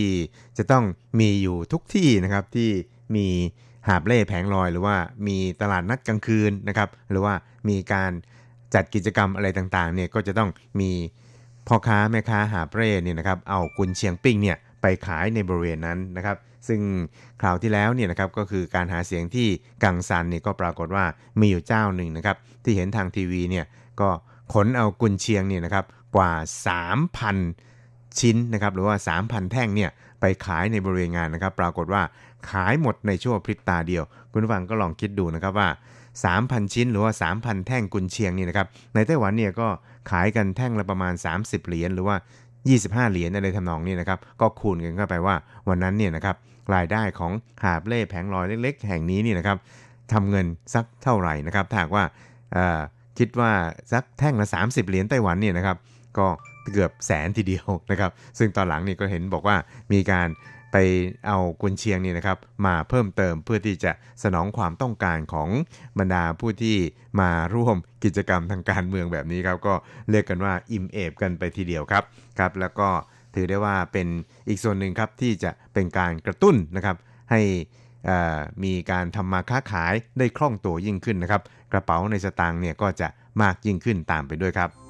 [0.57, 0.83] จะต้อง
[1.19, 2.69] มีอยู่ทุกที่นะครับที่
[3.15, 3.27] มี
[3.87, 4.95] หาบเล่แผงลอย หรือว่า
[5.27, 7.33] มีตลาดนัดกลางคืนนะครับหรือว่า
[7.69, 8.11] มีการ
[8.73, 10.49] จัดกิจกรรมอะไรต่างๆเนี่ยก็จะต้อง
[10.79, 10.91] มี
[11.67, 16.37] พ่อค้าแม่ค้าหาบเร่เนี่ยนะครับเอากุนเชียงปิ้งเนี่ย ไปขายในบริเวณนั้นนะครับ
[16.67, 16.81] ซึ่ง
[17.41, 19.47] คราวที่แล้วเนี่ยนะครับก็คือการหาเสียงที่
[19.83, 21.05] กังซันเนี่ยก็ปรากฏว่า
[21.39, 23.65] มีอยู่เจ้าหนึ่งนะครับที่เห็นทางทีวีเนี่ย
[24.01, 24.09] ก็
[24.53, 25.85] ขนเอากุนเชียงเนี่ยนะครับ
[26.15, 26.31] กว่า
[27.05, 29.89] 3,000 ชิ้นนะครับหรือว่า 3,000 แท่งเนี่ย
[30.21, 32.01] ไปขายในบริเวณงานนะครับ ปรากฏว่า
[32.49, 35.69] ขายหมดในชั่วพริบตาเดียว คุณผู้ฟังก็ลองคิดดูนะครับว่า
[36.21, 39.67] 3,000 ชิ้นหรือว่า 3,000 แท่งกุนเชียงนี่นะครับในไต้หวันเนี่ยก็
[40.11, 42.15] ขายกันแท่งละประมาณ 30 เหรียญหรือว่า
[42.65, 45.35] 25 เหรียญอะไรทำนองนี้นะครับก็คูณกันเข้าไปว่า
[45.69, 46.35] วันนั้นเนี่ยนะครับ
[46.75, 47.31] รายได้ของ
[47.63, 49.57] หาบเล่แผงลอยเล็ก ๆ แห่งนี้นี่นะครับ
[50.13, 52.03] ทำเงินสักเท่าไหร่นะครับถ้าว่า
[53.17, 53.51] คิดว่า
[53.93, 55.77] สักแท่งละ 30 เหรียญไต้หวันเนี่ยนะครับ
[56.17, 56.27] ก็
[56.73, 59.55] เกือบแสนทีเดียวนะครับ ซึ่งตอนหลังนี่ก็เห็นบอกว่า
[59.93, 60.27] มีการ
[61.27, 63.91] เอากุนเชียงนี่นะครับมาเพิ่มเติมเพื่อที่จะ
[64.23, 65.49] สนองความต้องการของ
[65.99, 66.77] บรรดาผู้ที่
[67.19, 69.73] มาร่วมกิจกรรมทางการเมืองแบบนี้ครับก็
[70.09, 72.03] เรียกกันว่าอิ่มเอฟกันไปทีเดียวครับ
[72.39, 72.89] ครับ แล้วก็
[73.35, 74.07] ถือได้ว่าเป็น
[74.47, 76.97] อีกส่วนหนึ่งครับที่จะเป็นการกระตุ้นนะครับ
[77.31, 77.41] ให้
[78.63, 83.07] มีการทำมาค้าขายได้คล่องตัวยิ่งขึ้นนะครับ กระเป๋าในสตางค์เนี่ยก็จะ
[83.41, 84.86] มากยิ่งขึ้นตามไปด้วยครับ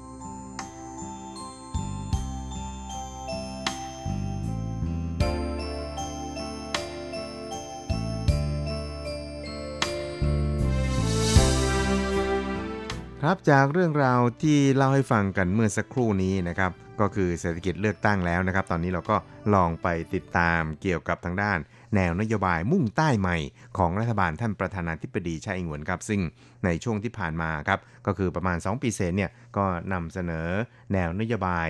[13.24, 19.16] ครับจากเรื่องราวที่เล่าให้ฟังกันเมื่อสักครู่นี้นะครับก็คือเศรษฐกิจเลือกตั้งแล้วนะครับ ตอนนี้เราก็
[19.54, 21.58] ลองไปติดตามเกี่ยวกับทางด้าน
[21.94, 23.36] แนวนโยบายมุ่งใต้ใหม่
[23.78, 26.20] ของรัฐบาลท่านประธานาธิบดีชาอิงหวนครับซึ่ง
[26.64, 30.48] ในช่วงที่ผ่านมาครับก็คือประมาณ 2 ปีเศษเนี่ยก็นำเสนอ
[30.92, 31.68] แนวนโยบาย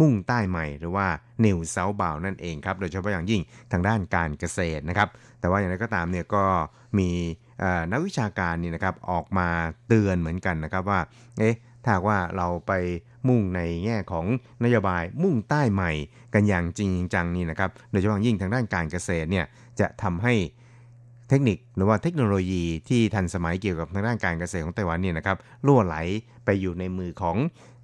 [0.00, 1.06] มุ่งใต้ใหม่หรือว่า
[1.44, 5.08] New South b o u นั่นเองครับโดยเฉพาะอย่างยิ่งทางด้านการเกษตรนะครับ
[5.40, 6.44] แต่ว่าอย่างไรก็ตามเนี่ยก็
[6.98, 7.10] มี
[7.92, 9.48] นักวิชาการนี่นะครับออกมา
[9.88, 11.00] เตือนเหมือนกันนะครับว่า
[11.38, 12.72] เอ๊ะถ้าว่าเราไป
[13.28, 14.26] มุ่งในแง่ของ
[14.64, 15.92] นโยบายมุ่งใต้ใหม่
[16.34, 19.46] กันอย่างจริงจังนี่นะครับโดยเฉพาะยิ่งทางด้านการเกษตรเนี่ย
[19.80, 20.34] จะทำให้
[21.28, 25.96] เทคนิคหรือว่าเทคโนโลยีที่ทันสมัยเกี่ยวกับทางด้านการเกษตรของไต้หวันเนี่ยนะครับล่วไหล
[26.44, 27.36] ไปอยู่ในมือของ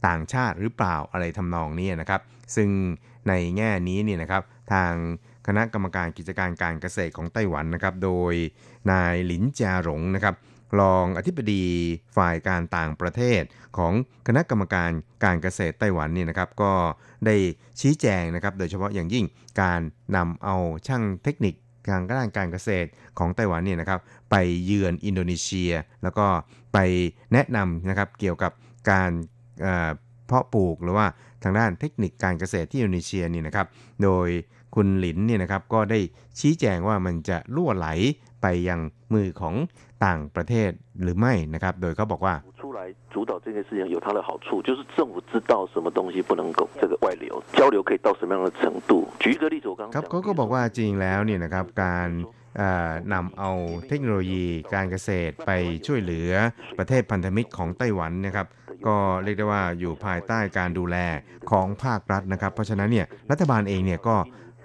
[0.07, 2.21] ต่างชาติหรือเปล่าอะไรทำนองนี้นะครับ
[2.57, 2.69] ซึ่ง
[3.29, 4.93] ในแง่นี้เนี่ยนะครับทาง
[5.47, 8.35] คณะกรรมการกิจการการเกษตรของไต้หวันนะครับ โดย
[8.91, 10.35] นายหลินจาหลงนะครับ
[10.81, 11.65] รองอธิบดี
[12.17, 13.43] ฝ่ายการต่างประเทศ
[13.79, 13.93] ของ
[14.27, 14.91] คณะกรรมการ
[15.25, 16.73] การเกษตรไต้หวันนี่นะครับ ก็
[17.27, 17.37] ได้
[17.81, 19.25] ชี้แจงนะครับ โดยเฉพาะอย่างยิ่ง
[19.63, 19.81] การ
[20.17, 21.55] นำเอาช่างเทคนิค
[21.93, 22.89] ทางด้านการเกษตร
[23.19, 26.27] ของไต้หวันเนี่ยนะครับ ไปเยือนอินโดนีเซีย แล้วก็
[26.73, 26.79] ไป
[27.33, 28.53] แนะนำนะครับเกี่ยวกับ
[28.91, 29.11] การ
[30.28, 31.08] เพาะปลูกหรือว่า
[31.44, 33.68] ทางด้านเทคนิคการเกษตรที่อินโดนีเซียนี่นะครับ
[34.04, 34.30] โดย
[34.76, 36.00] คุณหลินเนี่ยนะครับก็ได้
[36.40, 37.88] ชี้แจงว่ามันจะล่วไหล
[38.42, 38.80] ไปยัง
[39.14, 39.56] มือของ
[40.06, 42.80] ต่างประเทศหรือไม่นะครับ โดยเขาบอกว่า出来
[43.14, 48.92] 主导这件事情有它的好处，就是政府知道什么东西不能够这个外流，交流可以到什么样的程度。
[49.22, 52.10] 举一个例子，我刚ครับเขาก็บอกว่าจริงแล้วเนี่ยนะครับการ
[53.13, 53.51] นำเอา
[53.89, 55.51] เทคโนโลยีการเกษตรไป
[55.87, 56.31] ช่วยเหลือ
[56.79, 58.47] ประเทศพันธมิตรของไต้หวันนะครับ
[58.87, 60.97] ก็เรียกได้ว่าอยู่ภายใต้การดูแล
[61.51, 64.17] ของภาครัฐนะครับ เพราะฉะนั้นเนี่ยรัฐบาลเองเนี่ยก็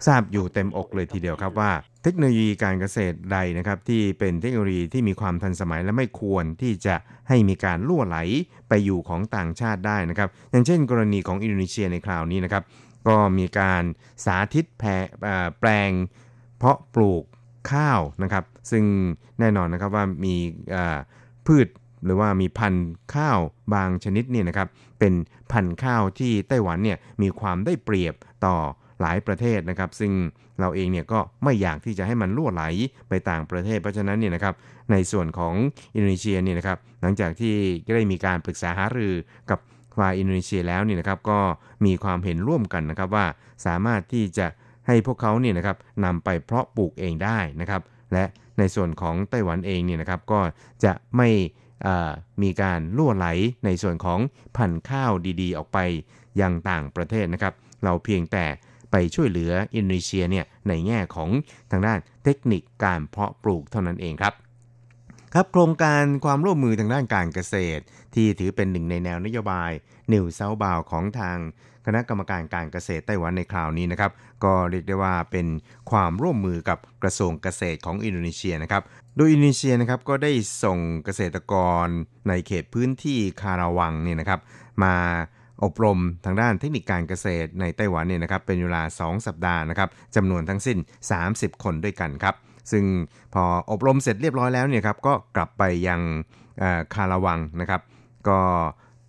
[0.07, 1.71] ทราบอยู่เต็มอกเลยทีเดียวครับว่า
[2.03, 6.95] เทคโนโลยีการเกษตรใดนะครับที่เป็นเทคโนโลยีที่มีความทันสมัยและไม่ควรที่จะ
[7.27, 8.17] ให้มีการล่วไหล
[8.69, 12.63] ไปอยู่ของต่างชาติได้นะครับ อย่างเช่น กรณีของอินโดนีเซียในคราวนี้นะครับ
[13.07, 13.83] ก็มีการ
[14.25, 15.91] สาธิตแแปลง
[16.57, 17.23] เพาะปลูก
[17.71, 18.83] ข้าวนะครับ ซึ่ง
[19.39, 20.35] แน่นอนนะครับว่ามี
[21.47, 21.67] พืช
[22.05, 23.39] หรือว่ามีพันธุ์ข้าว
[23.73, 24.67] บางชนิดเนี่ยนะครับ
[24.99, 25.13] เป็น
[25.51, 28.55] พันธุ์ข้าวที่ไต้หวันเนี่ยมีความได้เปรียบต่อ
[29.01, 30.11] หลายประเทศนะครับ ซึ่ง
[30.59, 32.63] เราเองเนี่ยก็ไม่อยากที่จะให้มันล่วไหล
[33.09, 34.53] ไปต่างประเทศ เพราะฉะนั้นเนี่ยนะครับ
[34.91, 35.53] ในส่วนของ
[35.95, 37.55] อินโดนีเซียเนี่ยนะครับหลังจากที่
[37.95, 39.13] ได้มีการปรึกษาหารือ
[39.49, 39.59] กับ
[39.97, 41.39] ฝ่ายอินโดนีเซียแล้วเนี่ยนะครับก็
[41.85, 43.25] มีความเห็นร่วมกันนะครับว่า
[43.65, 44.47] สามารถที่จะ
[44.89, 47.81] ให้พวกเขาเนี่ยนะครับนำไปเพาะปลูกเองได้นะครับ
[48.13, 48.25] และ
[48.59, 50.39] ในส่วนของไต้หวันเองเนี่ยนะครับก็
[50.83, 51.29] จะไม่
[52.41, 53.27] มีการล่วไหล
[53.65, 54.19] ในส่วนของ
[54.57, 55.77] พันธุ์ข้าวดีๆ ออกไป
[56.41, 58.45] ยังต่างประเทศนะครับ เราเพียงแต่
[58.91, 61.29] ไปช่วยเหลืออินโดนีเซียเนี่ยในแง่ของ
[61.71, 64.33] ทางด้านเทคนิคการเพาะปลูกเท่านั้นเองครับ
[65.33, 67.83] ครับโครงการความร่วมมือทางด้านการเกษตร
[68.15, 69.71] ที่ถือเป็นหนึ่งในแนวนโยบาย
[70.13, 71.37] นิวเซาบาวของทาง
[71.95, 74.11] ณะกรรมการการเกษตรไต้หวันในคราวนี้นะครับ
[74.43, 75.47] ก็เรียกได้ว่าเป็น
[75.91, 78.83] ความร่วมมือกับกระทรวงเกษตรของอินโดนีเซียนะครับ
[79.17, 80.31] โดยอินโดนีเซียนะครับก็ได้
[80.63, 81.53] ส่งเกษตรก
[81.85, 81.87] ร
[82.27, 84.39] ในเขตพื้นที่คาราวังเนี่ยนะครับ
[84.83, 84.95] มา
[85.63, 90.77] อบรมทางด้านเทคนิคการเกษตรในไต้หวันเนี่ยนะครับเป็นเวลา 2 สัปดาห์นะครับจำนวนทั้งสิ้น
[91.19, 92.35] 30 คนด้วยกันครับ
[92.71, 92.83] ซึ่ง
[93.33, 96.01] พออบรมเสร็จเรียบร้อยแล้วเนี่ยครับก็กลับไปยัง
[96.93, 97.81] คาราวังนะครับ
[98.29, 98.39] ก็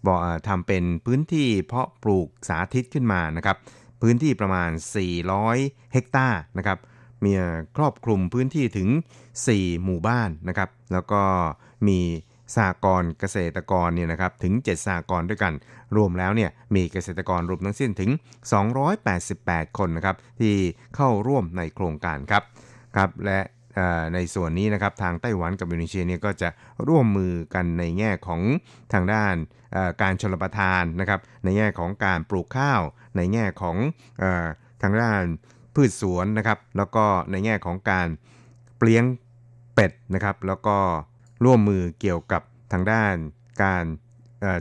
[0.07, 3.57] บอกทำเป็นพื้นที่เพาะปลูกสาธิตขึ้นมานะครับ
[4.03, 4.71] พื้นที่ประมาณ
[5.31, 6.79] 400 เฮกตาร์นะครับ
[7.25, 7.33] มี
[7.77, 8.89] ครอบคลุมพื้นที่ถึง
[9.37, 11.23] 4 หมู่บ้านนะครับ แล้วก็
[11.89, 12.01] มี
[12.57, 15.53] สากรเกษตรกรเนี่ยนะครับถึง 7สากรด้วยกัน
[15.97, 18.11] รวมแล้วเนี่ยมีเกษตรกรรวมทั้งสิ้นถึง
[18.95, 20.55] 288 คนนะครับที่
[20.97, 22.43] เข้าร่วมในโครงการครับ
[22.97, 23.41] ครับและ
[24.15, 26.49] ในส่วนนี้นะครับทางไต้หวันกับอินโดนีเซียเนี่ยก็จะ
[26.89, 28.41] ร่วมมือกันในแง่ของ
[28.93, 29.35] ทางด้าน
[30.03, 32.81] การชลประทานนะครับในแง่ของการปลูกข้าว
[33.17, 33.77] ในแง่ของ
[34.83, 35.23] ทางด้าน
[35.75, 38.09] พืชสวนนะครับแล้วก็ในแง่ของการ
[38.79, 39.05] เปลี้ยง
[39.75, 40.77] เป็ดนะครับแล้วก็
[41.45, 43.15] ร่วมมือเกี่ยวกับทางด้าน
[43.63, 43.85] การ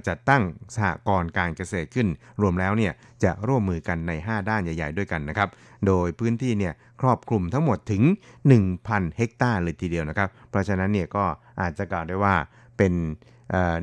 [0.07, 0.43] จัดตั้ง
[0.75, 2.07] สหกรณ์การเกษตรขึ้น
[2.41, 5.49] รวมแล้วเนี่ยจะร่วมมือกันใน 5 ด้านใหญ่ ๆ ด้วยกันนะครับ
[5.87, 8.03] โดยพื้นที่เนี่ยครอบคลุมทั้งหมดถึง
[8.59, 11.25] 1,000 เฮกตาร์เลยทีเดียวนะครับ เพราะฉะนั้นเนี่ยก็
[11.61, 12.35] อาจจะกล่าวได้ว่า
[12.77, 12.93] เป็น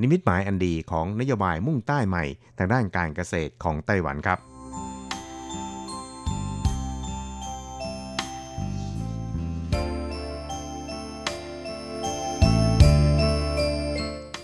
[0.02, 2.24] นิมิตหมายอันดีของนโยบายมุ่งใต้ใหม่
[2.58, 4.55] ทางด้านการเกษตรของไต้หวันครับ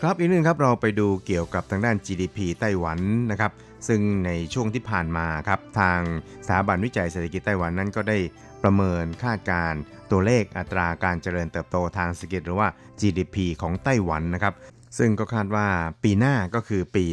[0.06, 3.52] ครับอีกนึงครับเราไปดูเกี่ยวกับทางด้าน GDP ไต้หวันนะครับ
[3.88, 6.00] ซึ่งในช่วงที่ผ่านมาครับทาง
[6.46, 8.18] สถาบันวิจัยเศรษฐกิจไต้หวันนั้นก็ได้
[8.62, 9.72] ประเมินคาดการ
[10.10, 12.68] ตัวเลขอัตราการเจริญเติบโตทางเศรษฐกิจหรือว่า
[13.00, 14.54] GDP ของไต้หวันนะครับ
[14.98, 15.66] ซึ่งก็คาดว่า
[16.02, 17.04] ปีหน้าก็คือปี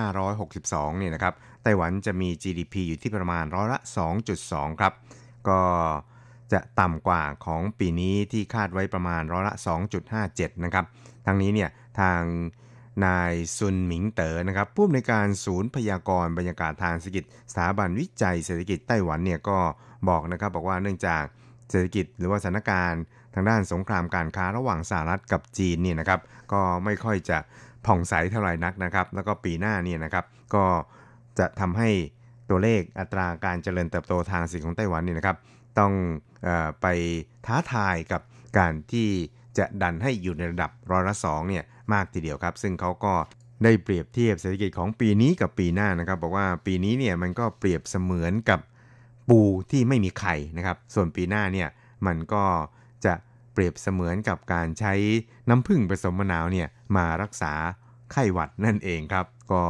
[0.00, 3.78] 2562เนี่ยนะครับไต้หวันจะมี GDP อยู่ที่ประมาณร้อยละ
[4.30, 4.92] 2.2 ครับ
[5.48, 5.60] ก็
[6.52, 9.54] จะต่ำกว่าของปีนี้ที่คาดไว้ประมาณร้อยละ
[10.08, 10.84] 2.57 นะครับ
[11.26, 12.22] ทั้งนี้เนี่ย ทาง
[13.04, 19.58] นายซุนหมิงเต๋อนะครับผู้อำนวยการศูนย์พยากรณ์บรรยากาศทางเศรษฐกิจสถาบันวิจัยเศรษฐกิจไต้หวันเนี่ยก็
[20.08, 21.24] บอกนะครับบอกว่าเนื่องจาก
[21.70, 23.02] เศรษฐกิจหรือว่าสถานการณ์
[23.34, 26.20] ทางด้านสงครามการค้าระหว่างสหรัฐกับจีนเนี่ยนะครับ
[26.52, 27.38] ก็ไม่ค่อยจะ
[27.86, 30.24] ผ่องใสเท่าไหร่นักนะครับ แล้วก็ปีหน้าเนี่ยนะครับ
[30.54, 30.64] ก็
[31.38, 31.90] จะทำให้
[32.50, 35.36] ตัวเลขอัตราการเจริญเติบโตทางเศรษฐกิจของไต้หวันเนี่ยนะครับ
[35.78, 35.92] ต้อง
[36.46, 36.48] อ
[36.82, 36.86] ไป
[37.46, 38.22] ท้าทายกับ
[38.58, 39.08] การที่
[39.58, 43.14] จะดันให้อยู่ในระดับร้อยละสองเนี่ย มากทีเดียวครับ ซึ่งเขาก็
[43.64, 48.60] ได้เปรียบเทียบเศรษฐกิจของปีนี้กับปีหน้านะครับ บอกว่าปีนี้เนี่ยมันก็เปรียบเสมือนกับ
[49.28, 51.68] ปูที่ไม่มีไข่นะครับ ส่วนปีหน้าเนี่ย
[52.06, 52.44] มันก็
[53.04, 53.14] จะ
[53.52, 54.94] เปรียบเสมือนกับการใช้
[55.48, 57.52] น้ำผึ้งผสมมะนาวเนี่ยมารักษา
[58.12, 59.62] ไข้หวัดนั่นเองครับ ก็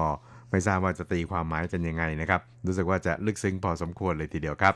[0.50, 4.74] ไม่ทราบว่าจะตีความหมายเป็นยังไงนะครับ รู้สึกว่าจะลึกซึ้งพอสมควรเลยทีเดียวครับ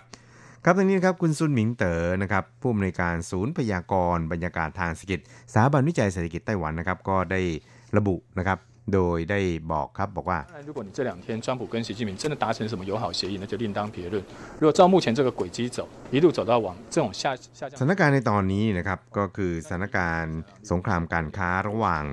[0.65, 5.19] ครับตรงนี้ครับคุณซุนหมิงเต๋อนะครับผู้อำนวยการศูนย์พยากรณ์บรรยากาศทางเศรษฐกิจ
[5.53, 7.41] สถาบันวิจัยเศรษฐกิจไต้หวันนะครับ ก็ได้
[7.97, 8.59] ระบุนะครับ
[8.93, 9.39] โดยได้
[9.71, 14.15] บอกครับบอกว่า如果你这两天川普跟习近平真的达成什么友好协议那就另当别论
[14.61, 15.79] 如果照目前这个轨迹走
[16.15, 17.23] 一路走到往这种下
[17.59, 20.37] 下降สถานการณ์ในตอนนี้นะครับก็คือสถานการณ์
[20.71, 22.03] สงครามการค้าระหว่าง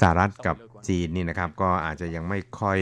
[0.00, 0.56] สหรัฐกับ
[0.88, 2.80] จีนนี่นะครับก็อาจจะยังไม่ค่อย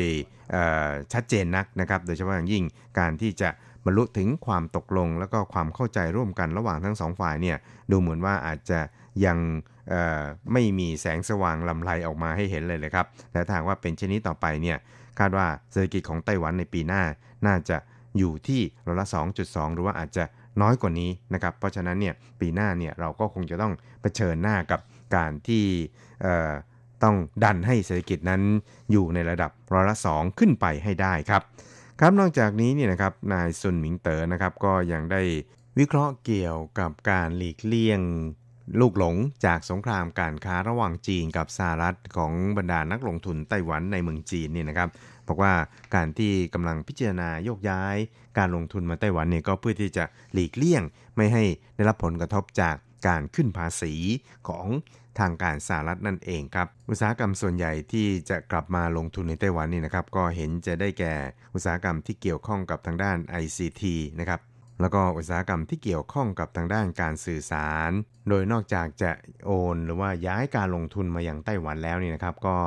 [1.12, 2.64] ชัดเจนนักนะครับโดยเฉพาะอย่างยิ่ง
[2.98, 3.48] การที่จะ
[3.85, 7.57] บรรลุถึงความตกลง แล้วก็ความเข้าใจร่วมกันระหว่างทั้งสองฝ่ายเนี่ย
[7.91, 8.79] ดูเหมือนว่าอาจจะ
[9.25, 9.37] ยัง
[10.53, 14.77] ไม่มีแสงสว่างลำไรออกมาให้เห็นเลยเลยครับและทางว่าเป็นเช่นนี้ต่อไปเนี่ย
[15.19, 17.03] คาดว่าเศรษฐกิจของไต้หวันในปีหน้า
[17.47, 17.77] น่าจะ
[18.17, 19.07] อยู่ที่ร้อยละ
[19.41, 20.23] 2.2 หรือว่าอาจจะ
[20.61, 24.79] น้อยกว่านี้นะครับ เพราะฉะนั้นเนี่ยปีหน้าเนี่ยเราก็คงจะต้องเผชิญหน้ากับ
[25.15, 25.65] การที่
[27.03, 28.41] ต้องดันให้เศรษฐกิจนั้น
[28.91, 31.41] อยู่ในระดับร้อยละ 2 ขึ้นไปให้ได้ครับ
[32.03, 35.21] ครับนอกจากนี้เนี่ยนะครับนายซุนหมิงเต๋อนะครับก็ยังได้
[35.79, 38.01] วิเคราะห์เกี่ยวกับการหลีกเลี่ยง
[38.79, 44.89] ลูกหลงจากสงครามการค้าระหว่างจีนกับสหรัฐของบรรดานักลงทุนไต้หวันในเมืองจีนเนี่ยนะครับ
[45.27, 45.53] บอกว่า
[45.95, 47.95] การที่กำลังพิจารณาโยกย้าย
[48.37, 50.83] การลงทุนมาไต้หวันเนี่ยก็เพื่อที่จะหลีกเลี่ยง
[51.15, 51.43] ไม่ให้
[51.75, 52.75] ได้รับผลกระทบจาก
[53.07, 53.93] การขึ้นภาษี
[54.47, 54.67] ของ
[55.19, 61.13] ทางการสหรัฐนั่นเองครับ อุตสาหกรรมส่วนใหญ่ที่จะกลับมาลงทุนในไต้หวันนี่นะครับ ก็เห็นจะได้แก่
[61.55, 63.83] อุตสาหกรรมที่เกี่ยวข้องกับทางด้าน ICT
[64.19, 64.41] นะครับ
[64.81, 67.91] แล้วก็อุตสาหกรรมที่เกี่ยวข้องกับทางด้านการสื่อสาร
[68.29, 69.11] โดยนอกจากจะ
[69.45, 72.57] โอนหรือว่าย้ายการลงทุนมาอย่างไต้หวันแล้วนี่นะครับ ก็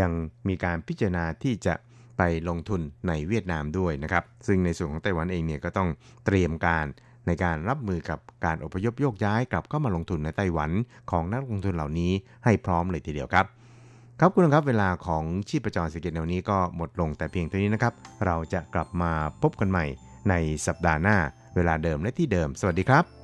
[0.00, 0.10] ยัง
[0.48, 1.74] มีการพิจารณาที่จะ
[2.18, 5.88] ไปลงทุนในเวียดนามด้วยนะครับ ซึ่งในส่วนของไต้หวันเองเนี่ยก็ต้อง
[6.26, 6.86] เตรียมการ
[7.26, 10.70] ในการรับมือกับการอพยพโยกย้ายกลับเข้ามาลงทุนในไต้หวัน
[11.10, 12.12] ของนักลงทุนเหล่านี้
[12.44, 13.46] ให้พร้อมเลยทีเดียวครับ
[14.20, 17.94] ครับคุณครับเวลาของชีพประจรเศรษฐกิจในวนี้ก็หมดลงแต่เพียงเท่านี้นะครับ
[18.26, 19.84] เราจะกลับมาพบกันใหม่
[20.30, 20.34] ใน
[20.66, 21.16] สัปดาห์หน้า
[21.56, 23.23] เวลาเดิมและที่เดิม สวัสดีครับ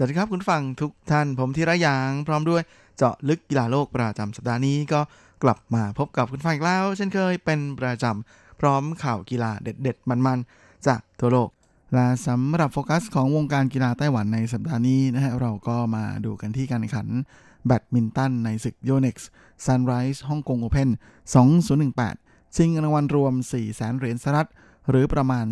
[0.00, 2.62] สวัสดีครับคุณฟังทุกท่านผมธีระยางพร้อมด้วย
[2.96, 5.00] เจาะลึกกีฬาโลกประจำสัปดาห์นี้ก็
[5.42, 11.48] กลับมาพบกับคุณฟังอีกแล้ว เช่นเคยเป็นประจำพร้อมข่าวกีฬาเด็ดๆ มันๆ จากทั่วโลก
[11.94, 17.08] และสำหรับโฟกัสของวงการกีฬาไต้หวันในสัปดาห์นี้นะฮะเราก็มาดูกันที่การแข่งขัน
[17.66, 20.88] แบดมินตันในศึก Yonex Sunrise Hong Kong Open
[21.72, 24.48] 2018 ชิงรางวัลรวม 4 0 0แสนเหรียญสหรัฐ
[24.88, 25.46] หรือประมาณ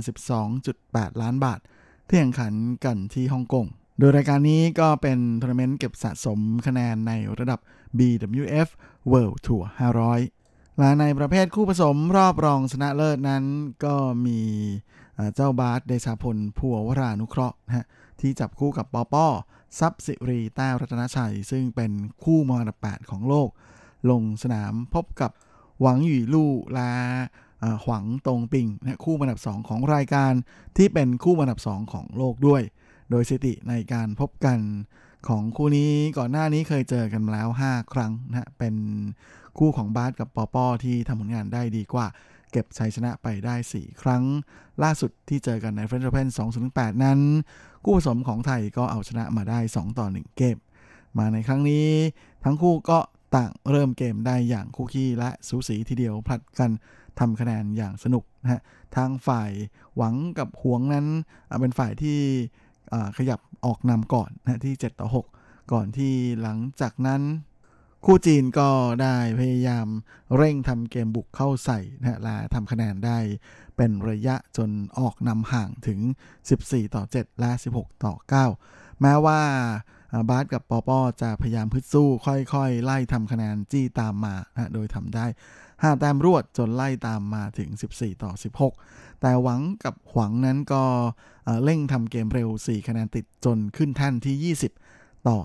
[0.57, 1.61] 12.8 ล้านบาท
[2.09, 2.53] ที่แข่งขัน
[2.85, 3.67] กันที่ฮ่องกง
[3.99, 7.61] โดยรายการนี้ก็เป็นทัวร์นาเมนต์เก็บสะสมคะแนนในระดับ
[7.99, 8.69] BWF
[9.13, 9.65] World Tour
[10.21, 13.45] 500 และในประเภทคู่ผสมรอบรองชนะเลิศนั้น
[13.85, 13.95] ก็
[14.27, 14.41] มี
[15.35, 17.87] เจ้าบาสเดชาพลพัววรานุเคราะห์นะฮะ
[18.21, 19.27] ที่จับคู่กับปอป้อ
[19.79, 23.49] ทรัพย์สิรีแต้รัตนชัย ซึ่งเป็นคู่มืออันดับ8ของโลก
[24.11, 25.31] ลงสนามพบกับ
[25.81, 26.93] หวังหยี่ลู่และ
[27.85, 30.33] หวงตงผิงนะคู่อันดับ2ของรายการ
[30.77, 32.63] ที่เป็นคู่อันดับ2ของโลกด้วย
[33.11, 34.59] โดยสถิติในการพบกัน
[35.29, 38.75] ของคู่นี้ก่อนหน้านี้เคยเจอกันมาแล้ว 5 ครั้งนะเป็น
[39.59, 42.07] คู่ของบาสกับปอป้อที่ทำผลงานได้ดีกว่า
[42.53, 44.23] เก็บชัยชนะไปได้ 4 ครั้ง
[44.83, 46.29] ล่าสุดที่เจอกันใน French Open
[46.67, 47.21] 2008 นั้น
[47.85, 50.57] คู่ผสมของไทยก็เอาชนะมาได้ 2 ต่อ 1 เกม
[51.19, 51.89] มาในครั้งนี้
[52.45, 52.99] ทั้งคู่ก็
[53.37, 56.71] ต่างเริ่มเกมได้อย่างคู่ขี้และสูสีทีเดียวผลัดกัน
[57.19, 58.61] ทำคะแนนอย่างสนุกนะฮะ
[58.97, 59.51] ทางฝ่าย
[59.97, 61.07] หวังกับหวงนั้น
[61.61, 62.19] เป็นฝ่ายที่
[63.17, 67.23] ขยับออกนำก่อนนะที่ 7 ต่อ 6 ก่อนที่หลังจากนั้น
[68.05, 68.71] คู่จีนก็
[69.03, 69.87] ได้พยายาม
[70.37, 73.19] เร่งทำเกมบุกเข้าใส่นะและทำคะแนนได้
[73.77, 76.01] เป็นระยะจนออกนำห่างถึง
[76.47, 78.15] 14 ต่อ 7 และ 16 ต่อ
[78.59, 79.41] 9 แม้ว่า
[80.31, 85.27] บาสกับปอปอจะพยายามพึดสู้ ค่อยๆ ไล่ทำคะแนนจี้ตามมานะโดยทำได้
[85.65, 88.33] 5 แต้มรวดจนไล่ตามมาถึง 14 ต่อ
[88.77, 90.83] 16 แต่หวังกับหวังนั้นก็
[91.65, 94.55] เร่งทำเกมเร็ว 4 คะแนนติดจนขึ้นแท่นที่
[94.89, 95.39] 20 ต่อ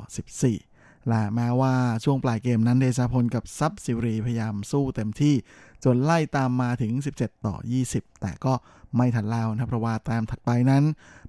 [0.49, 5.35] 14 และแม้ว่าช่วงปลายเกมนั้นเดชาพลกับซับซิรีพยายามสู้เต็มที่
[5.83, 7.55] จนไล่ตามมาถึง 17 ต่อ
[7.87, 8.53] 20 แต่ก็
[8.95, 10.83] ไม่ทันแล้วนะเพราะว่าแต้มถัดไปนั้น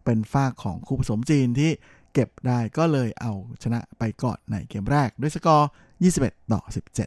[0.04, 1.70] เป็นฝากของคู่ผสมจีนที่
[2.12, 5.68] เก็บได้ก็เลยเอาชนะไปก่อนในเกมแรกด้วยสกอร์
[6.10, 6.60] 21 ต่อ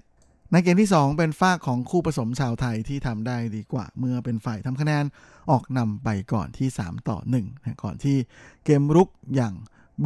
[0.03, 5.05] 17 ในเกมที่ 2 เป็นฝ้าของคู่ผสมชาวไทยที่ทำได้ดีกว่าเมื่อเป็นฝ่ายทำคะแนน
[5.51, 8.17] ออกนำไปก่อนที่ 3 ต่อ1นะก่อนที่
[8.65, 9.55] เกมรุกอย่าง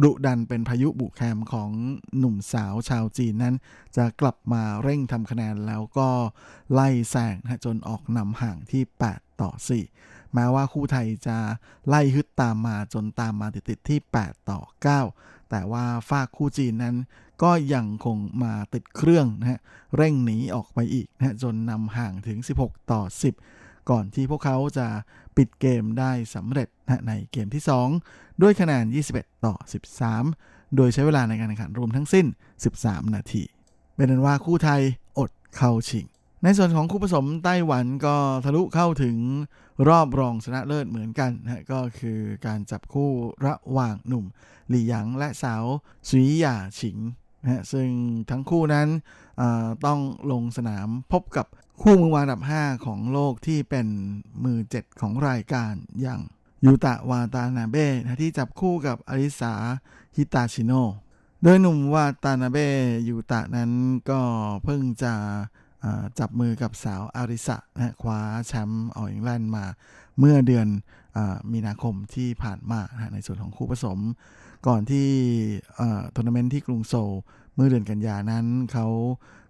[0.02, 1.70] ดุดันเป็นพายุบุกแคมของ
[2.18, 3.54] หนุ่มสาวชาวจีนนั้น
[3.96, 6.08] จะกลับมาเร่งทำคะแนนแล้วก็
[6.72, 7.34] ไล่แซง
[7.64, 8.82] จนออกนำห่างที่
[9.12, 9.50] 8 ต่อ
[9.90, 11.36] 4 แม้ว่าคู่ไทยจะ
[11.88, 14.60] ไล่ฮึดตามมาจนตามมาติดๆที่ 8 ต่อ
[15.04, 16.96] 9 แต่ว่าฝากคู่จีนนั้น
[17.42, 19.60] ก็ยังคงมาติดเครื่องนะฮะ
[19.96, 23.02] เร่งหนีออกไปอีกนะจนนำห่างถึง 16 ต่อ
[23.44, 24.86] 10 ก่อนที่พวกเขาจะ
[25.36, 27.62] ปิดเกมได้สำเร็จนะในเกมที่
[28.02, 29.54] 2 ด้วยคะแนน 21 ต่อ
[30.16, 32.26] 13 โดยใช้เวลาในการแข่งขันรวมทั้งสิ้น
[32.70, 33.42] 13 นาที
[33.94, 34.82] เป็นนั้นว่าคู่ไทย
[35.18, 36.06] อดเข้าชิง
[36.42, 39.16] ในส่วนของคู่ผสมไต้หวันก็ทะลุเข้าถึง
[39.88, 43.10] รอบรองชนะเลิศเหมือนกันนะก็คือการจับคู่
[43.46, 44.24] ระหว่างหนุ่ม
[44.68, 45.64] หลี่หยางและสาว
[46.08, 46.98] สุยหย่าฉิง
[47.42, 47.88] นะซึ่ง
[48.30, 48.88] ทั้งคู่นั้น
[49.86, 50.00] ต้อง
[50.32, 51.46] ลงสนามพบกับ
[51.82, 53.86] คู่มือวางอันดับ 5 ของโลกที่เป็น
[54.44, 56.20] มือ 7 ของรายการอย่าง
[56.64, 59.54] ยูตะวาตานาเบะที่จับคู่กับอาริสะ
[60.16, 60.72] ฮิงาชิโนะ
[61.42, 62.68] โดยหนุ่มวาตานาเบะ
[63.08, 63.70] ยูตะนั้น
[64.10, 64.20] ก็
[64.64, 65.14] เพิ่งจะ
[66.18, 69.64] จับมือกับสาวอาริสะนะคว้าแชมป์อ All England มา
[70.18, 71.18] เมื่อเดือน
[71.52, 73.98] มีนาคมที่ผ่านมานะในส่วนของคู่ผสม
[74.66, 75.08] ก่อนที่
[76.14, 77.10] ทัวร์นาเมนต์ที่กรุงโซล
[77.54, 78.86] เมื่อเดือนกันยานั้นเขา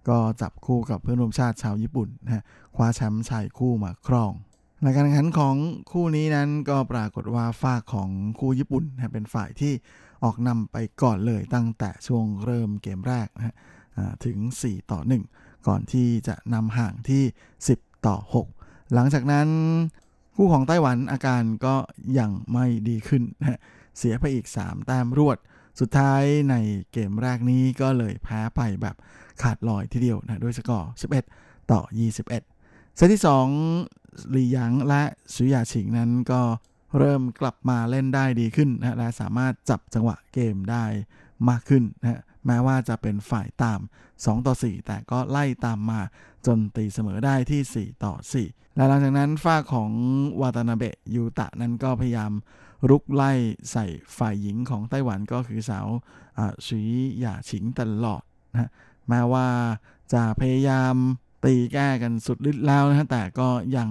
[0.08, 2.44] ก็จับคู่กับเพื่อนร่วมชาติชาวญี่ปุ่นนะ
[2.76, 4.32] คว้าแชมป์ชายคู่มาครอง
[4.82, 5.56] ในการแข่งขันของ
[5.90, 9.72] คู่นี้นั้นก็ปรากฏว่าฝ้าของคู่ญี่ปุ่นนะเป็นฝ่ายที่
[10.24, 13.54] ออกนำไปก่อนเลยตั้งแต่ช่วงเริ่มเกมแรกนะ
[14.24, 17.22] ถึง 4 ต่อ 1 ก่อนที่จะนำห่างที่
[17.66, 18.16] 10 ต่อ
[18.54, 19.48] 6 หลังจากนั้น
[20.36, 21.76] คู่ของไต้หวันอาการก็
[22.18, 23.60] ยังไม่ดีขึ้นนะ
[23.98, 25.38] เสียไปอีก 3 แต้มรวด
[25.80, 26.54] สุดท้ายใน
[26.92, 28.96] เกมแรกนี้ก็เลยแพ้ไปแบบ
[29.42, 30.90] ขาดลอยทีเดียวนะด้วยสกอร์
[31.30, 33.22] 11 ต่อ 21 เซตที่
[33.74, 35.02] 2 หลี่หยางและ
[35.34, 36.42] สุยาชิงนั้นก็
[36.98, 40.84] เริ่มกลับมาเล่นได้ดีขึ้นนะและสามารถจับจังหวะเกมได้
[41.48, 43.80] มากขึ้นนะ แม้ว่าจะเป็นฝ่ายตาม
[44.14, 46.00] 2 ต่อ 4 แต่ก็ไล่ตามมา
[46.46, 48.14] จนตีเสมอได้ที่ 4 ต่อ
[48.44, 49.90] 4 และหลังจากนั้นฝ้าของ
[50.40, 52.32] วาตานาเบะยูตะนั้นก็พยายาม
[52.90, 53.32] รุกไล่
[53.72, 53.86] ใส่
[54.18, 55.86] ฝ่ายหญิงของไต้หวันก็คือสาว
[56.66, 58.22] สุยหยาชิงตลอด
[58.52, 58.70] นะ
[59.08, 59.46] แม้ว่า
[60.12, 60.94] จะพยายาม
[61.44, 63.90] ตีแก้กันสุดฤทธิ์แล้วนะแต่ก็ยัง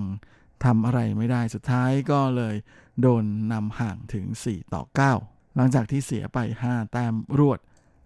[0.65, 2.55] ทำอะไรไม่ได้สุดท้ายก็เลย
[3.01, 4.83] โดนนำห่างถึง 4 ต่อ
[5.19, 6.37] 9 หลังจากที่เสียไป
[6.67, 7.59] 5 แต้มรวด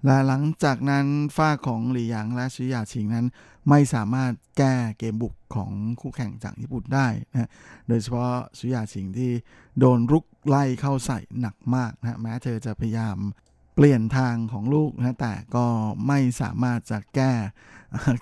[0.05, 3.27] และหลังจากนั้นฝ้าของหลี่หยางและชิยาชิงนั้น
[3.69, 7.49] ไม่สามารถแก้เกมบุกของคู่แข่งจากญี่ปุ่นได้นะ
[7.87, 9.31] โดยเฉพาะชิยาชิงที่
[9.79, 13.17] โดนรุกไล่เข้าใส่หนักมากนะแม้เธอจะพยายาม
[13.75, 15.65] เปลี่ยนทางของลูกนะแต่ก็
[16.07, 17.33] ไม่สามารถจะแก้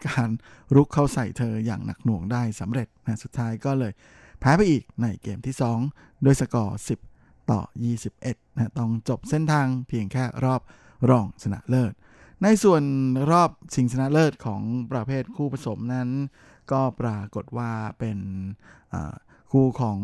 [0.07, 0.29] การ
[0.75, 3.93] รุกเข้าใส่เธออย่างหนักหน่วงได้สำเร็จนะสุดท้ายก็เลย
[4.39, 5.55] แพ้ไปอีกในเกมที่
[5.87, 6.79] 2โดยสกอร์
[7.13, 7.61] 10 ต่อ
[8.09, 10.61] 21นะต้องจบเส้นทางเพียงแค่รอบ
[11.09, 11.93] รองชนะเลิศ
[12.43, 12.83] ในส่วน
[13.31, 16.09] รอบชิงชนะเลิศของประเภทคู่ผสมนั้น
[16.71, 18.19] ก็ปรากฏว่าเป็น
[19.51, 19.99] คู่ของ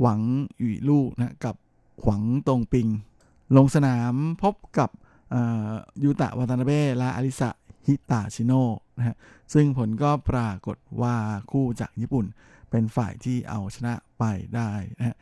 [0.00, 0.20] หวัง
[0.58, 1.56] หยุยลู่นะกับ
[2.02, 2.88] หวังตงปิง
[3.56, 4.90] ลงสนามพบกับ
[6.02, 7.50] ยูตะวาตานาเบะและอลิสะ
[7.86, 9.16] ฮิตาชิโนะนะฮะ
[9.52, 11.16] ซึ่งผลก็ปรากฏว่า
[11.50, 12.26] คู่จากญี่ปุ่น
[12.70, 15.16] เป็นฝ่ายที่เอาชนะไปได้นะฮะ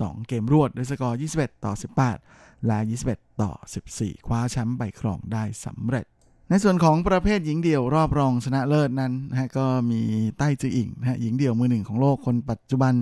[0.00, 1.72] สองเกมรวดด้วยสกอร์ 21 ต่อ
[2.18, 2.78] 18 และ
[3.10, 3.50] 21 ต่อ
[3.90, 6.06] 14 คว้าแชมป์ใบครองได้สำเร็จ
[6.48, 10.00] ในส่วนของประเภทหญิงเดี่ยวรอบรองชนะเลิศนั้นนะฮะก็มี
[10.38, 12.94] ใต้จืออิงนะฮะหญิงเดี่ยวมือหนึ่งของโลกคนปัจจุบัน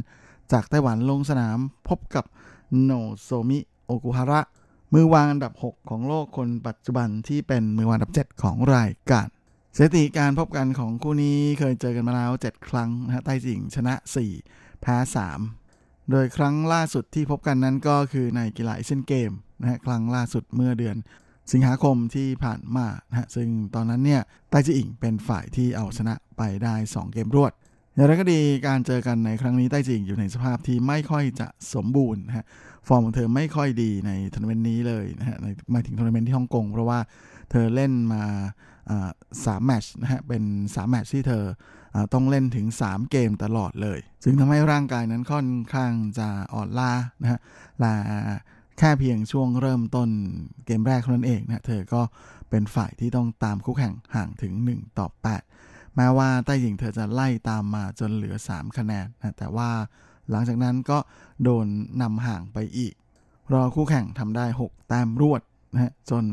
[0.52, 1.58] จากไต้หวันลงสนาม
[1.88, 2.24] พบกับ
[2.82, 4.40] โนโซมิโอกุฮาระ
[4.92, 9.28] มือวางอันดับ 6 ของโลกคนปัจจุบันที่เป็นมือวางอันดับ 7 ของรายการ
[9.76, 13.94] สถิติการพบกันของคู่นี้เคยเจอกันมาแล้ว 7 ครั้งนะฮะไต้จิงชนะ
[14.38, 14.96] 4 แพ้
[15.34, 15.61] 3
[16.10, 19.30] โดยครั้งล่าสุดที่พบกันนั้นก็คือในกีฬาเอเชียนเกมส์
[19.60, 20.96] นะฮะครั้งล่าสุดเมื่อเดือน
[21.52, 27.52] สิงหาคมที่ผ่านมานะฮะซึ่งตอนนั้นเนี่ยไต้จื่ออิงเป็นฝ่ายที่เอาชนะไปได้ 2 เกมรวด
[27.94, 32.44] อย่างไรก็ดีการเจอกันในครั้งนี้ไต้จื่ออิงอยู่ในสภาพที่ไม่ค่อยจะสมบูรณ์นะฮะ
[32.88, 35.36] ฟอร์มของเธอไม่ค่อยดีในทัวร์นาเมนต์นี้เลยนะฮะ
[35.74, 36.98] มาถึงทัวร์นาเมนต์ที่ฮ่องกงเพราะว่า
[37.50, 38.22] เธอเล่นมา
[39.44, 40.42] สามแมชนะฮะเป็น
[40.74, 41.44] สามแมชที่เธอ
[42.12, 47.40] ต้องเล่นถึง 3 เกมตลอดเลยจึงทำให้ร่างกายนั้นค่อนข้างจะอ่อนล้านะฮะ
[47.80, 47.94] และ
[48.78, 50.08] แค่เพียงช่วงเริ่มต้น
[50.66, 52.02] เกมแรกเท่านั้นเองนะเธอก็
[52.50, 55.06] เป็นฝ่ายที่ต้องตามคู่แข่งห่างถึง 1 ต่อ
[55.52, 59.70] 8 แม้ว่าใต้หญิงเธอจะไล่ตามมาจนเหลือ 3 คะแนนนะแต่ว่า
[60.30, 60.98] หลังจากนั้นก็
[61.44, 61.66] โดน
[62.02, 62.94] นำห่างไปอีก
[63.52, 66.24] รอคู่แข่งทำได้ 6 แต้มรวดนะฮะจน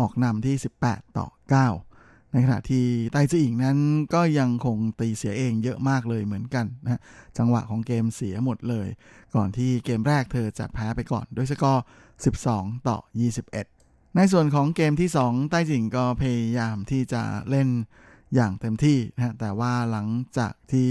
[0.00, 0.54] ออกนำที่
[0.86, 1.26] 18 ต่อ
[1.64, 1.89] 9
[2.32, 3.78] ในขณะที่ไต้จืออิงนั้น
[4.14, 7.00] ก็ยังคงตีเสียเองเยอะมากเลยเหมือนกันนะ
[7.38, 8.88] จังหวะของเกมเสียหมดเลย
[9.34, 11.84] ก่อนที่เกมแรกเธอจะแพ้ไปก่อนด้วยสกอร์
[12.36, 12.98] 12 ต่อ
[13.56, 17.68] 21 ในส่วนของเกมที่ 2 ไต้จิงก็พยายามที่จะเล่น
[18.34, 20.06] อย่างเต็มที่นะแต่ว่าหลัง
[20.38, 20.90] จากที่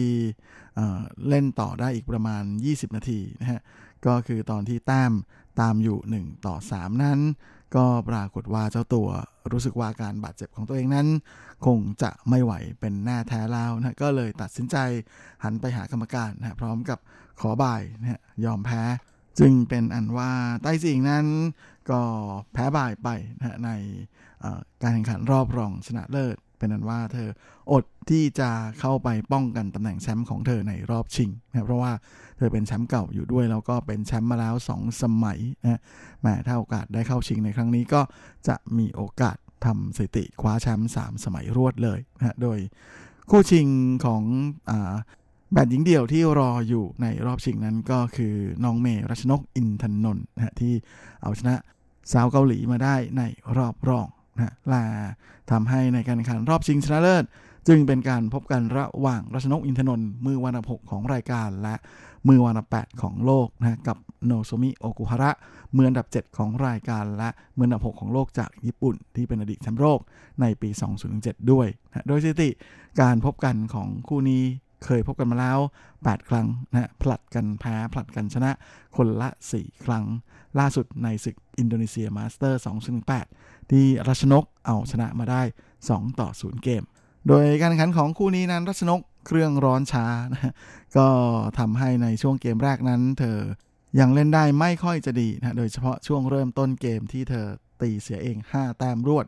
[1.28, 3.62] เล่นต่อได้อีกประมาณ 20 นาทีนะฮะ
[4.06, 5.14] ก็คือตอนที่แต้ม
[5.62, 7.20] ตามอยู่ 1 ต่อ 3 นั้น
[7.76, 9.08] ก็ปรากฏว่าเจ้าตัว
[9.52, 11.08] รู้สึกว่าการบาดเจ็บของตัวเองนั้น
[11.66, 14.78] คงจะไม่ไหวเป็นหน้าแท้แล้วนะก็เลยตัดสินใจ
[15.44, 17.00] หันไปหากรรมการนะพร้อมกับ
[17.42, 18.84] ขอบายนะยอมแพ้
[19.40, 20.32] จึงเป็นอันว่า
[20.64, 21.26] ไต้สิงนั้น
[21.92, 22.02] ก็
[22.54, 23.10] แพ้บ่ายไป
[23.40, 23.70] นะใน
[24.82, 27.30] การแข่งขันรอบรองชนะเลิศ เป็นนั้นว่าเธอ
[27.72, 28.50] อดที่จะ
[28.80, 31.92] เข้าไปป้องกันตำแหน่งแชมป์ของเธอในรอบชิงนะเพราะว่า
[32.38, 35.82] เธอเป็นแชมป์เก่าอยู่ด้วย แล้วก็เป็นแชมป์มาแล้ว 2 สมัยนะ
[36.22, 38.02] แม้ถ้าโอกาสได้เข้าชิงในครั้งนี้ก็
[38.48, 42.60] จะมีโอกาสทำสถิติคว้าแชมป์3สมัยรวดเลยนะโดย
[43.30, 43.68] คู่ชิง
[44.06, 44.24] ของ
[44.70, 44.72] อ
[45.54, 50.74] แบดหญิงเดี่ยวที่รออยู่ในรอบชิงนั้นก็คือน้องเมรัชนกอินทนนท์นะที่
[51.22, 51.56] เอาชนะ
[52.12, 53.24] สาวเกาหลีมาได้ใน
[53.58, 54.08] รอบรอง
[54.40, 54.84] นะละ
[55.52, 57.26] ทำให้ในการแข่งขันรอบชิงชนะเลิศ
[57.68, 61.76] จึงเป็นการพบกันระหว่างรัชนกอินทนนท์มือวางอันดับ6ของรายการ และ
[62.28, 65.32] มืออันดับ8ของโลกนะกับโนโซมิโอกุฮาระ
[65.76, 70.00] มืออันดับ 7 ของรายการและมืออันดับ 6 ของโลกจากญี่ปุ่น ที่เป็นอดีตแชมป์โลก
[70.42, 70.70] ในปี
[71.10, 72.50] 2007 ด้วยนะโดยสถิติ
[73.02, 74.44] การพบกันของคู่นี้
[74.84, 75.60] เคยพบกันมาแล้ว
[75.94, 78.52] 8 ครั้งนะผลัดกันแพ้ผลัดกันชนะ
[78.96, 80.06] คนละ 4 ครั้ง
[80.60, 85.42] ล่าสุดในศึกอินโดนีเซียมาสเตอร์ 2 0 8ที่รัชนกเอาชนะมาได้
[85.82, 86.84] 2 ต่อ 0 เกม
[87.28, 90.54] โดยการแข่งขันของคู่นี้นั้นรัชนกเครื่องร้อนช้านะ
[90.98, 91.08] ก็
[91.60, 93.38] ทำให้ในช่วงเกมแรกนั้น เธอ
[94.00, 97.46] ยังเล่นได้ไม่ค่อยจะดีนะโดยเฉพาะช่วงเริ่มต้นเกมที่เธอ
[97.82, 99.26] ตีเสียเอง 5 แต้มรวด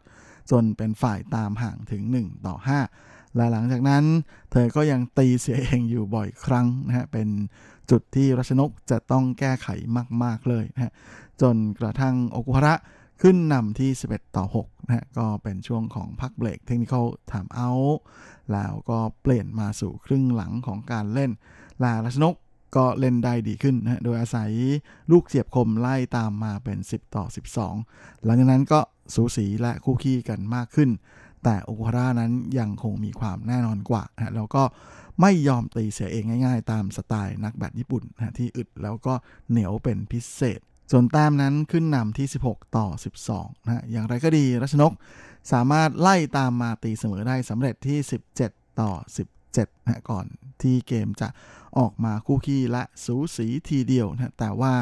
[0.51, 2.55] จนเป็นฝ่ายตามห่างถึง 1 ต่อ
[2.87, 4.03] 5 และหลังจากนั้น
[4.51, 7.27] เธอก็ยังตีเสียเองอยู่บ่อยครั้งนะฮะเป็น
[7.91, 9.67] จุดที่รัชนกจะต้องแก้ไข
[10.23, 10.91] มาก ๆ เลยนะฮะ
[11.41, 12.75] จนกระทั่งโอกุฮาระ
[13.21, 17.99] ขึ้นนำที่ 11 ต่อ6นะฮะก็เป็นช่วงของพักเบรกเทคนิคอลไทม์เอาท์
[18.51, 21.31] แล้วก็เปลี่ยนมาสู่ครึ่งหลังของการเล่น
[21.83, 22.35] ลารัชนก
[22.75, 24.51] ก็เล่นได้ดีขึ้นนะโดยอาศัย
[25.11, 27.25] ลูกเสียบคมไล่ตามมาเป็น 10 ต่อ
[27.73, 28.79] 12 หลังจากนั้นก็
[29.13, 30.89] สูสีและคู่ขี้กันมากขึ้น
[31.43, 34.63] แต่โอคุฮาร่านั้นยังคงมีความแน่นอนกว่านะแล้วก็
[35.21, 39.13] ไม่ยอมตีเสียเองง่ายๆ ตามสไตล์นักแบดญี่ปุ่นนะที่อึดแล้วก็
[39.49, 40.59] เหนียวเป็นพิเศษ
[40.91, 42.87] ส่วนแต้มนั้นขึ้นนำที่ 16 ต่อ
[43.27, 44.91] 12นะอย่างไรก็ดีรัชนก
[45.51, 47.97] สามารถไล่ตามมาตีเสมอได้สำเร็จที่
[48.39, 48.91] 17 ต่อ
[49.41, 50.25] 17นะก่อน
[50.61, 51.27] ที่เกมจะ
[51.79, 54.73] ออกมาคู่ขี้และสูสีทีเดียวนะแต่ว่า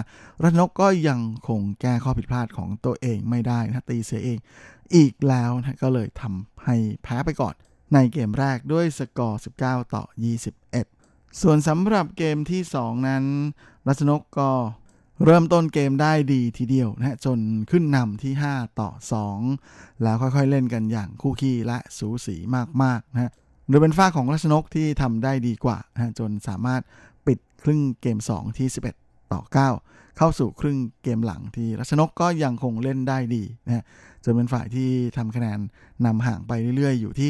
[0.43, 4.37] รัชนกก็ยังคงแก้ข้อผิดพลาดของตัวเองไม่ได้นะตีเสียเอง
[4.95, 7.55] อีกแล้วนะก็เลยทำให้แพ้ไปก่อน
[7.93, 10.03] ในเกมแรกด้วยสกอร์ 19 ต่อ
[10.71, 13.23] 21 ส่วนสำหรับเกมที่ 2 นั้น
[13.87, 14.49] รัชนกก็
[15.25, 17.39] เริ่มต้นเกมได้ดีทีเดียวนะจน
[17.71, 18.89] ขึ้นนำที่ 5 ต่อ
[19.45, 22.35] 2 แล้วค่อยๆเล่นกันอย่างคู่ขี้และสูสี
[22.83, 23.31] มากๆนะ
[23.67, 26.81] โดยเป็นฝ้าของรัชนกที่ทำได้ดีกว่านะจนสามารถ
[27.27, 28.67] ปิดครึ่งเกม 2 ที่
[28.99, 29.41] 11 ต่อ
[29.75, 33.83] 9 เข้าสู่ครึ่งเกมหลังที่รัชนกก็ยังคงเล่นได้ดีนะ
[34.23, 35.59] จนเป็นฝ่ายที่ทำคะแนน
[36.05, 37.29] นำห่างไปเรื่อยๆ อยู่ที่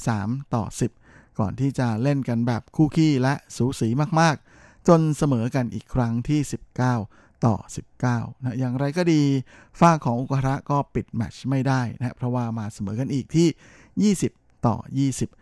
[0.00, 0.64] 13 ต่อ
[1.00, 3.88] 10 ก่อนที่จะเล่นกันแบบคู่ขี้และสูสี
[4.20, 6.40] มากๆ จนเสมอกันอีกครั้งที่
[6.94, 7.56] 19 ต่อ
[8.00, 9.22] 19นะอย่างไรก็ดี
[9.80, 14.76] ฝ้าของอุกระก็ปิดแมตช์ไม่ได้นะเพราะว่ามาเสมอกันอีกที่ 20 ต่อ
[15.12, 15.37] 20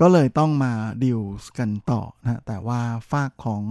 [0.00, 0.72] ก็เลยต้องมา
[1.04, 1.20] ดิว
[1.58, 2.80] กันต่อนะแต่ว่า
[3.10, 3.64] ฝากของ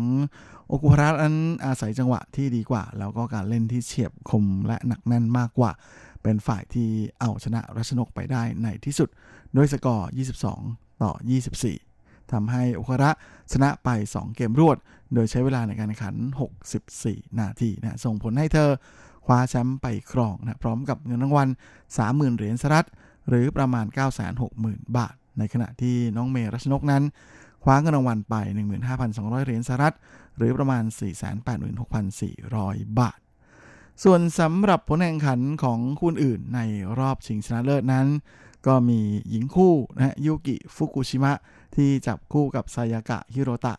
[0.67, 5.71] โอกุฮาระนั้นอาศัยจังหวะที่ดีกว่า แล้วก็การเล่นที่เฉียบคมและหนักแน่นมากกว่า
[6.23, 9.09] เป็นฝ่ายที่เอาชนะรัชนกไปได้ในที่สุด
[9.55, 10.09] ด้วยสกอร์
[10.55, 11.11] 22 ต่อ
[11.71, 13.11] 24ทำให้โอคุฮาระ
[13.51, 14.77] ชนะไป 2 เกมรวด
[15.13, 16.15] โดยใช้เวลาในการแข่งขัน
[16.77, 18.69] 64 นาทีนะส่งผลให้เธอ
[19.25, 21.49] คว้าแชมป์ไปครองนะพร้อมกับเงินรางวัล
[21.93, 22.87] 30,000 เหรียญสหรัฐ
[23.29, 23.85] หรือประมาณ
[24.41, 27.03] 960,000 บาทในขณะที่น้องเมรัชนกนั้น
[27.63, 28.35] คว้าเงินรางวัลไป
[28.91, 29.95] 15,200 เหรียญสหรัฐ
[30.37, 30.83] หรือประมาณ
[32.11, 33.19] 486,400 บาท
[34.03, 36.59] ส่วนสำหรับผลแข่งขันของคู่อื่นใน
[36.99, 38.07] รอบชิงชนะเลิศนั้น
[38.67, 38.99] ก็มี
[39.29, 41.33] หญิงคู่นะยุกิฟุกุชิมะ
[41.75, 43.75] ที่จับคู่กับไซยากะฮิโรตะ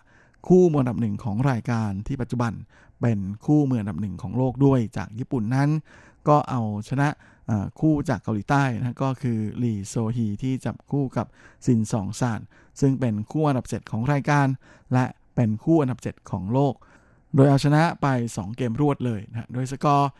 [0.46, 2.52] คู่มืออันดับหนึ่งของรายการที่ปัจจุบัน
[3.00, 5.68] เป็นคู่มืออันดับหนึ่งของโลกด้วยจากญี่ปุ่นนั้น
[6.28, 7.08] ก็เอาชนะ
[7.80, 11.26] คู่จากเกาหลีใต้นะก็คือลีโซฮีที่จับคู่กับ
[11.66, 12.40] ซินซองซาน
[12.80, 14.46] ซึ่งเป็นคู่อันดับเจ็ดของรายการ
[14.92, 16.74] และเป็นคู่อันดับ 7 ของโลก
[17.34, 20.10] โดยเอาชนะไป 2 เกมรวดเลยนะโดยสกอร์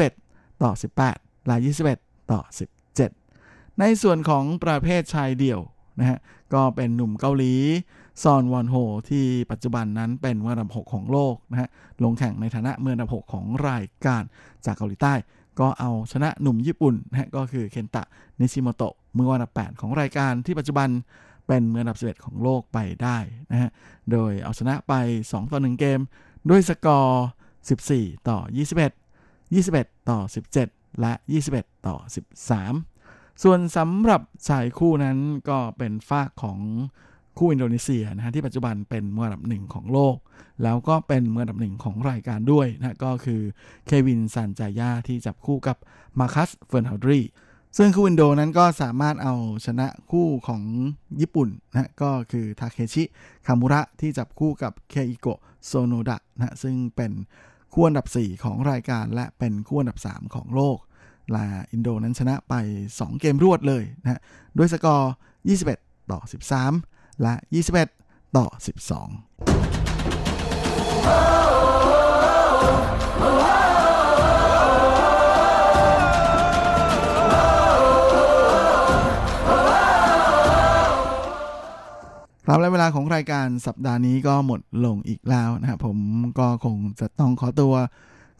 [0.00, 0.70] 21 ต่อ
[1.08, 1.56] 18 และ
[1.94, 2.40] 21 ต่อ
[3.10, 5.60] 17 ในส่วนของประเภทชายเดี่ยว
[5.98, 6.18] นะฮะ
[6.54, 7.54] ก็เป็นหนุ่มเกาหลี
[8.22, 8.74] ซอนวอนโฮ
[9.10, 11.68] ที่ปัจจุบันนั้นเป็นมืออันดับ 6 ของโลกนะฮะ
[12.04, 14.22] ลงแข่งในฐานะมืออันดับ 6 ของรายการ
[14.66, 15.14] จากเกาหลีใต้
[15.60, 18.02] ก็เอาชนะหนุ่มญี่ปุ่นนะฮะก็คือเคนตะ
[18.40, 20.88] นิชิโมโตะมืออันดับ 8 ของรายการที่ปัจจุบัน
[21.46, 23.18] เป็นมืออันดับ 11 ของโลกไปได้
[23.52, 23.70] นะฮะ
[24.10, 24.92] โดยเอาชนะไป
[25.22, 26.00] 2 ต่อ 1 เกม
[26.50, 27.26] ด้วยสกอร์
[27.70, 28.38] 14 ต่อ
[29.16, 30.18] 21 21 ต่อ
[30.60, 31.12] 17 และ
[31.50, 31.96] 21 ต่อ
[32.70, 36.58] 13 ส่วนสำหรับชายคู่นั้นก็เป็นฟากของ
[37.38, 40.16] คู่อินโดนีเซียนะฮะที่ปัจจุบันเป็นมืออันดับหนึ่งของโลก
[40.62, 43.40] แล้วก็เป็นมืออันดับหนึ่งของรายการด้วยนะก็คือ
[43.86, 45.76] เควินซันจายาที่จับคู่กับ
[46.18, 47.20] มาร์คัสเฟอร์นาลดี
[47.78, 49.34] ซึ่งคู่อินโดนั้นก็สามารถเอา
[49.66, 50.62] ชนะคู่ของ
[51.20, 53.04] ญี่ปุ่นนะก็คือทาเคชิ
[53.46, 55.26] คามุระที่จับคู่กับเคอิโก
[55.66, 57.12] โซโนดะนะซึ่งเป็น
[57.72, 60.78] คู่อันดับ 4 ของรายการและเป็นคู่อันดับ 3 ของโลก
[61.34, 62.54] และอินโดนั้นชนะไป
[62.90, 64.20] 2 เกมรวดเลยนะ
[64.58, 65.12] ด้วยสกอร์
[65.58, 66.20] 21 ต่อ
[66.56, 66.91] 13
[67.26, 67.34] และ
[67.84, 69.32] 21 ต่อ 12
[82.46, 85.98] ครับและเวลาของรายการสัปดาห์นี้ก็หมดลงอีกแล้วนะครับผม
[86.38, 87.74] ก็คงจะต้องขอตัว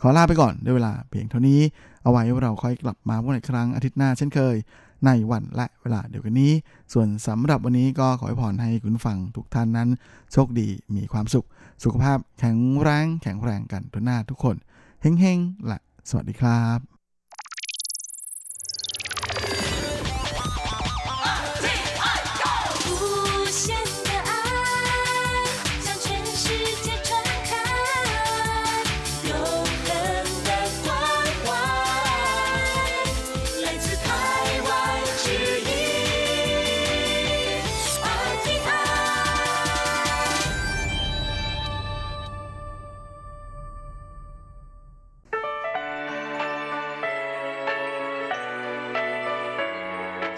[0.00, 1.60] ขอลาไปก่อนด้วยเวลาเพียงเท่านี้
[2.02, 4.56] เอาไว้เราค่อยกลับมาพบกันอีกครั้งอาทิตย์หน้าเช่นเคย
[5.06, 6.52] ในวันและเวลาเดียวกันนี้
[6.92, 9.88] ส่วนสำหรับวันนี้ก็ขอให้พรให้คุณฟังทุกท่านนั้น
[10.32, 11.46] โชคดีมีความสุข
[11.84, 14.56] สุขภาพแข็งแรงแข็งแรงกันทุกหน้าทุกคน
[15.00, 15.78] เฮ้งๆและ
[16.08, 16.91] สวัสดีครับ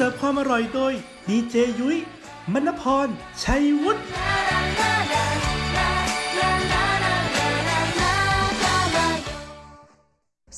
[0.00, 0.92] สิร์ฟความอร่อยโดย
[1.28, 1.98] ดีเจยุ้ย
[2.52, 3.08] มณพร
[3.42, 4.02] ชัยวุฒิ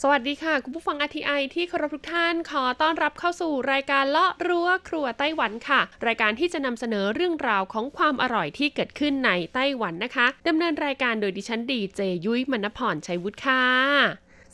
[0.00, 13.64] สวัสดีค่ะ คุณผู้ฟัง RTI ที่เคารพทุกท่านขอต้อนรับเข้าสู่รายการเลาะรั้วครัวไต้หวันค่ะ รายการที่จะนำเสนอเรื่องราวของความอร่อยที่เกิดขึ้นในไต้หวันนะคะดำเนินรายการโดยดิฉันดีเจยุ้ยมณพรชัยวุฒิค่ะ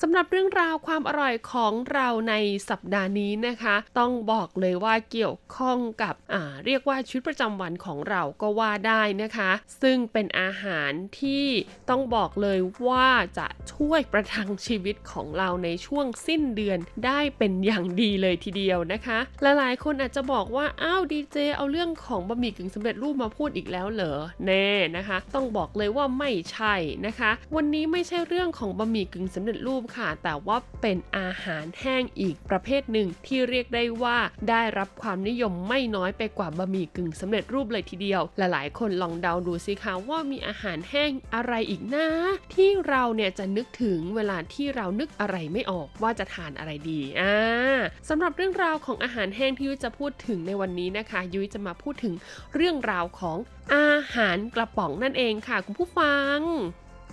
[0.02, 2.34] สำหรับเรื่องราวความอร่อยของเราใน
[2.70, 9.50] สัปดาห์นี้นะคะ ต้องบอกเลยว่าเกี่ยวข้องกับอ่าเรียกว่าชีวิตประจำวันของเราก็ว่าได้นะคะ
[9.82, 10.90] ซึ่งเป็นอาหาร
[11.20, 11.46] ที่
[11.90, 26.74] ต้องบอกเลยว่าจะช่วยประทังชีวิตของเราในช่วงสิ้นเดือนได้เป็นอย่างดีเลยทีเดียวนะคะลหลายๆคนอาจจะบอกว่าอ้าวดีเจเอาเรื่องของบะหมี่กึ่งสำเร็จรูปมาพูดอีกแล้วเหรอแน่นะคะ ต้องบอกเลยว่าไม่ใช่
[27.06, 34.18] นะคะ วันนี้ไม่ใช่เรื่องของบะหมี่กึ่งสำเร็จรูปค่ะ แต่ว่าเป็นอาหารแห้งอีกประเภทหนึ่งที่เรียกได้ว่า
[34.50, 42.08] ได้รับความนิยมไม่น้อยไปกว่าบะหมี่กึ่งสำเร็จรูปเลยทีเดียว หลายๆ คนลองเดาดูสิคะว่ามีอาหารแห้งอะไรอีกนะ
[42.54, 47.36] ที่เราเนี่ยจะนึกถึงเวลาที่เรานึกอะไรไม่ออกว่าจะทานอะไรดีอ่า
[48.08, 52.14] สำหรับเรื่องราวของอาหารแห้งที่ยุ้ยจะพูดถึงในวันนี้นะคะ ยุ้ยจะมาพูดถึง
[52.54, 53.38] เรื่องราวของ
[53.74, 56.38] อาหารกระป๋องนั่นเองค่ะคุณผู้ฟัง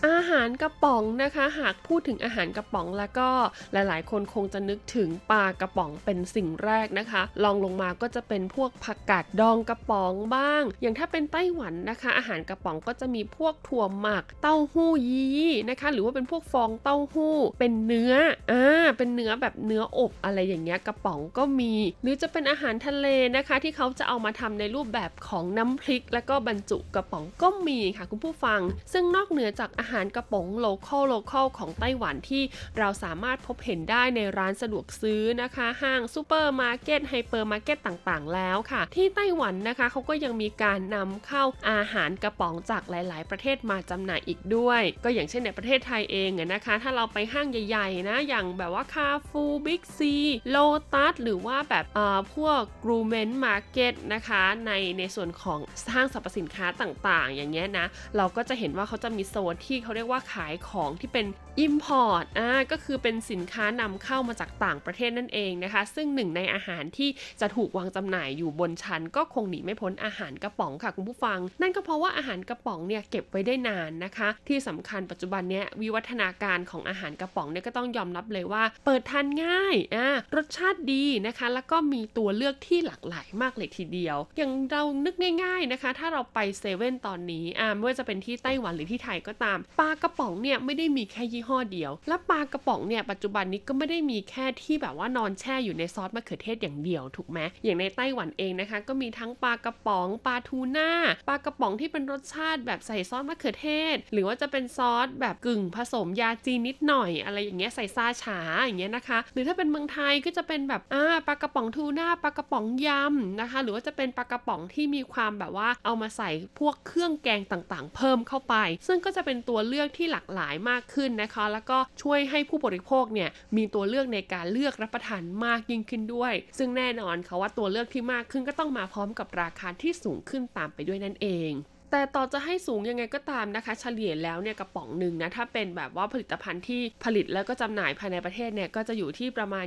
[0.07, 3.29] อาหารกระป๋องนะคะ หากพูดถึงอาหารกระป๋องแล้วก็
[3.73, 18.13] หลายๆ คนคงจะนึกถึงปลากระป๋องเป็นสิ่งแรกนะคะลองลงมาก็จะเป็นพวกผักกาดดองกระป๋องบ้าง อย่างถ้าเป็นไต้หวันนะคะ อาหารกระป๋องก็จะมีพวกถั่วหมักเต้าหู้ยี้นะคะ หรือว่าเป็นพวกฟองเต้าหู้ เป็นเนื้อ
[18.51, 18.65] อ่า
[18.97, 21.73] เป็นเนื้อแบบเนื้ออบอะไรอย่างเงี้ยกระป๋องก็มี
[22.03, 28.59] หรือจะเป็นอาหารทะเลนะคะ ที่เขาจะเอามาทำในรูปแบบของน้ำพริก แล้วก็บรรจุกระป๋องก็มีค่ะคุณผู้ฟัง
[28.93, 32.43] ซึ่งนอกเหนือจากอาาหารกระป๋อง local local ของไต้หวันที่
[32.77, 50.15] เราสามารถพบเห็นได้ในร้านสะดวกซื้อนะคะ ห้างซูเปอร์มาร์เก็ตไฮเปอร์มาร์เก็ตต่างๆ แล้วค่ะ ที่ไต้หวันนะคะเขาก็ยังมีการนำเข้าอาหารกระป๋องจากหลาย ๆ ประเทศมาจำหน่ายอีกด้วย ก็อย่างเช่นในประเทศไทยเองนะคะ ถ้าเราไปห้างใหญ่ ๆ นะ อย่างแบบว่าคาร์ฟูร์ บิ๊กซี
[50.49, 50.57] โล
[50.93, 55.59] ตัสหรือว่าแบบเอ่อพวก Gourmet Market นะคะในในส่วนของ
[55.93, 57.85] ห้างสรรพสินค้าต่างๆ อย่างเงี้ยนะ
[58.17, 61.25] เราก็จะเห็นว่าเขาจะมีโซนที่เขาเรียกว่าขายของที่เป็น
[61.65, 67.09] Import อ่าก็คือเป็นสินค้านำเข้ามาจากต่างประเทศนั่นเองนะคะ ซึ่งหนึ่งในอาหารที่
[67.41, 100.89] จะถูกวางจำหน่ายอยู่บนชั้น ก็คงหนีไม่พ้นอาหารกระป๋องค่ะคุณผู้ฟัง นั่นก็เพราะว่าอาหารกระป๋องเนี่ยเก็บไว้ได้นานนะคะ ที่สำคัญปัจจุบันเนี้ยวิวัฒนาการของอาหารกระป๋องเนี่ยก็ต้องยอมรับเลยว่า เปิดทานง่ายอ่ารสชาติดีนะคะ แล้วก็มีตัวเลือกที่หลากหลายมากเลยทีเดียว อย่างเรานึกง่าย ๆนะคะ ถ้าเราไปเซเว่นตอนนี้อ่าไม่ว่าจะเป็นที่ไต้หวันหรือที่ไทยก็ตามปลากระป๋องเนี่ยไม่ได้มีแค่ยี่ห้อเดียว และปลากระป๋องเนี่ยปัจจุบันนี้ก็ไม่ได้มีแค่ที่แบบว่านอนแช่อยู่ในซอสมะเขือเทศอย่างเดียวถูกไหมอย่างในไต้หวันเองนะคะ ก็มีทั้งปลากระป๋องปลาทูน่า
[101.27, 118.55] ปลากระป๋องที่เป็นรสชาติแบบใส่ซอสมะเขือเทศ หรือว่าจะเป็นซอสแบบกึ่งผสมยาจีนนิดหน่อย อะไรอย่างเงี้ยใส่ซาฉาอย่างเงี้ยนะคะ หรือถ้าเป็นเมืองไทยก็จะเป็นแบบอ่าปลากระป๋องทูน่าปลากระป๋องยำนะคะ หรือว่าจะเป็นปลากระป๋องที่มีความแบบว่าเอามาใส่พวกเครื่องแกงต่างๆ เพิ่มเข้าไป
[118.87, 131.51] ซึ่งก็จะเป็นตัววเลือกที่หลากหลายมากขึ้นนะคะ แล้วก็ช่วยให้ผู้บริโภคเนี่ยมีตัวเลือกในการเลือกรับประทานมากยิ่งขึ้นด้วย ซึ่งแน่นอนค่ะว่าตัวเลือกที่มากขึ้นก็ต้องมาพร้อมกับราคาที่สูงขึ้นตามไปด้วยนั่นเอง
[131.91, 139.65] แต่ต่อจะให้สูงยังไงก็ตามนะคะ เฉลี่ยแล้วเนี่ยกระป๋องหนึ่งนะถ้าเป็นแบบว่าผลิตภัณฑ์ที่ผลิตแล้วก็จำหน่ายภายในประเทศเนี่ยก็จะอยู่ที่ประมาณ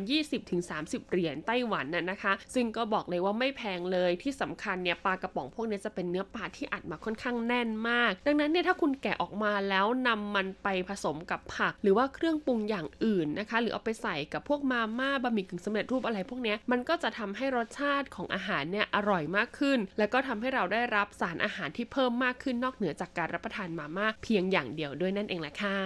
[0.54, 25.78] 20-30 เหรียญไต้หวันน่ะนะคะ ซึ่งก็บอกเลยว่าไม่แพงเลยที่สำคัญเนี่ยปลากระป๋องพวกนี้จะเป็นเนื้อปลาที่อัดมาค่อนข้างแน่นมาก ดังนั้นเนี่ยถ้าคุณแกะออกมาแล้วนำมันไปผสมกับผัก หรือว่าเครื่องปรุงอย่างอื่นนะคะ หรือเอาไปใส่กับพวกมาม่าบะหมี่กึ่งสำเร็จรูปอะไรพวกนี้มันก็จะทำให้รสชาติของอาหารเนี่ยอร่อยมากขึ้น และก็ทำให้เราได้รับสารอาหารที่เพิ่มมากขึ้นนอกเหนือจากการรับประทานมาม่าเพียงอย่างเดียวด้วยนั่นเองแหละค่ะ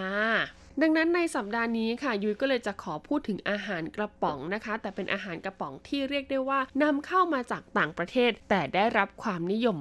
[0.82, 9.76] ดังนั้นในสัปดาห์นี้ค่ะยุ้ยก็เลยจะขอพูดถึงอาหารกระป๋องนะคะ แต่เป็นอาหารกระป๋องที่เรียกได้ว่านำเข้ามาจากต่างประเทศ แต่ได้รับความนิยม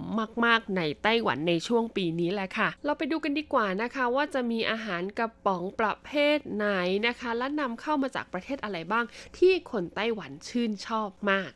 [0.45, 6.67] มาก ๆ ในไต้หวันในช่วงปีนี้แหละค่ะ เราไปดูกันดีกว่านะคะ ว่าจะมีอาหารกระป๋องประเภทไหน
[7.07, 9.05] นะคะ และนำเข้ามาจากประเทศอะไรบ้าง
[9.37, 11.51] ที่คนไต้หวันชื่นชอบมาก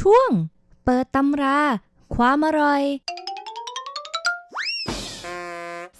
[0.00, 0.30] ช่วง
[0.90, 1.58] เปิดตำรา
[2.16, 2.82] ความอร่อย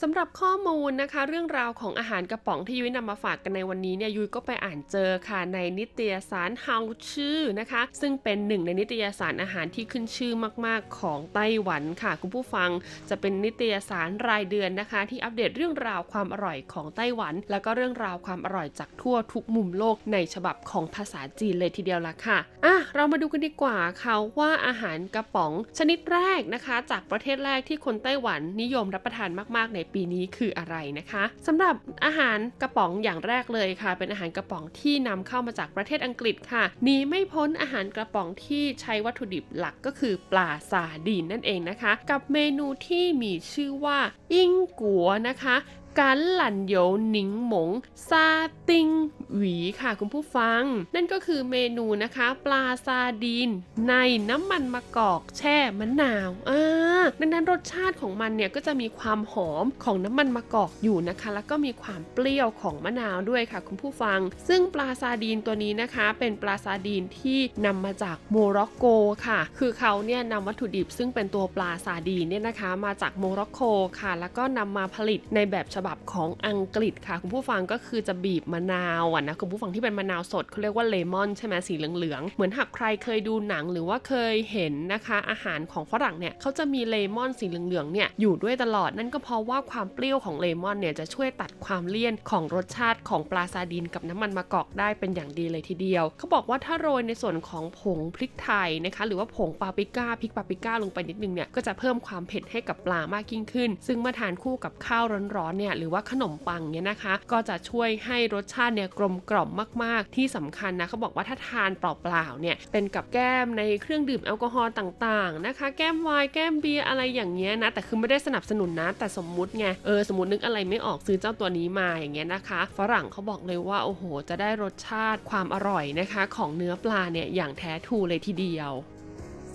[0.03, 6.79] สำหรับข้อมูลนะคะ เรื่องราวของอาหารกระป๋องที่ยุ้ยนำมาฝากกันในวันนี้เนี่ยยุ้ยก็ไปอ่านเจอค่ะในนิตยสารเฮา
[7.11, 10.33] ชื่อนะคะ ซึ่งเป็นหนึ่งในนิตยสารอาหารที่ขึ้นชื่อ
[10.67, 12.71] มากๆ ของไต้หวันค่ะ คุณผู้ฟัง
[13.11, 31.75] จะเป็นนิตยสารรายเดือนนะคะ ที่อัปเดตเรื่องราวความอร่อยของไต้หวัน แล้วก็เรื่องราวความอร่อยจากทั่วทุกมุมโลกในฉบับของภาษาจีนเลยทีเดียวละค่ะอะเรามาดูกันดีกว่าค่ะว่าอาหารกระป๋องชนิดแรกนะคะ จากประเทศแรกที่คนไต้หวันนิยมรับประทานมากๆในปีนี้คืออะไรนะคะสำหรับ
[32.05, 43.99] อาหารกระป๋องอย่างแรกเลยค่ะ เป็นอาหารกระป๋องที่นำเข้ามาจากประเทศอังกฤษค่ะหนีไม่พ้นอาหารกระป๋องที่ใช้วัตถุดิบหลักก็คือปลาซาดีนนั่นเองนะคะ กับเมนูที่มีชื่อว่า
[44.33, 45.57] อิงกัวนะคะ
[46.01, 46.75] การหลั่นโย
[47.11, 47.71] หนิงหมง
[48.09, 48.89] 沙丁
[49.37, 50.63] 魚ค่ะคุณผู้ฟัง
[50.95, 53.51] นั่นก็คือเมนูนะคะ ปลาซาร์ดีน
[53.89, 53.95] ใน
[54.31, 68.87] น้ำมันมะกอกแช่มะนาวอ่าดังนั้นรสชาติของมันเนี่ยก็จะมีความหอมของน้ำมันมะกอกอยู่นะคะ แล้วก็มีความเปรี้ยวของมะนาวด้วยค่ะ คุณผู้ฟัง ซึ่งปลาซาร์ดีนตัวนี้นะคะ เป็นปลาซาร์ดีนที่นำมาจากโมร็อกโก
[69.27, 73.61] ค่ะ คือเขาเนี่ยนำวัตถุดิบซึ่งเป็นตัวปลาซาร์ดีนเนี่ยนะคะ มาจากโมร็อกโก
[74.01, 105.05] ค่ะ แล้วก็นำมาผลิตในแบบฉบับของอังกฤษค่ะ คุณผู้ฟังก็คือจะบีบมะนาวอะนะคุณผู้ฟังที่เป็นมะนาวสดเขาเรียกว่าเลมอนใช่ไหมสีเหลืองๆเหมือนหากใครเคยดูหนังหรือว่าเคยเห็นนะคะ อาหารของฝรั่งเนี่ยเขาจะมีเลมอนสีเหลืองๆเนี่ยอยู่ด้วยตลอดนั่นก็เพราะว่าความเปรี้ยวของเลมอนเนี่ยจะช่วยตัดความเลี่ยนของรสชาติของปลาซาดินกับน้ำมันมะกอกได้เป็นอย่างดีเลยทีเดียวเขาบอกว่าถ้าโรยในส่วนของผงพริกไทยนะคะ หรือว่าผงปาปริก้าพริกปาปริก้าลงไปนิดนึงเนี่ยก็จะเพิ่มความเผ็ดให้กับปลามากยิ่งขึ้น ซึ่งเมื่อทานคู่กับข้าว
[105.37, 109.51] ร้อนๆเนี่ยหรือว่าขนมปังเนี่ยนะคะ ก็จะช่วยให้รสชาติเนี่ยกลมกล่อม
[109.85, 128.73] มาก ๆ ที่สำคัญนะเขาบอกว่าถ้าทานเปล่าๆเนี่ยเป็นกับแก้มในเครื่องดื่มแอลกอฮอล์ต่างๆนะคะ แก้มไวน์แก้มเบียร์อะไรอย่างเงี้ยนะแต่คือไม่ได้สนับสนุนนะแต่สมมุติไงเออสมมตินึกอะไรไม่ออกซื้อเจ้าตัวนี้มาอย่างเงี้ยนะคะ ฝรั่งเขาบอกเลยว่าโอ้โห จะได้รสชาติความอร่อยนะคะ ของเนื้อปลาเนี่ยอย่างแท้ทูเลยทีเดียว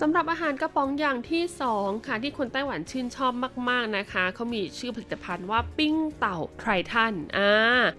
[0.06, 1.44] สำหรับอาหารกระป๋องอย่างที่
[1.76, 3.34] 2 ค่ะ ที่คนไต้หวันชื่นชอบ
[3.70, 7.52] มาก ๆนะคะ เขามีชื่อผลิตภัณฑ์ว่า冰島 ไทรทันอ่า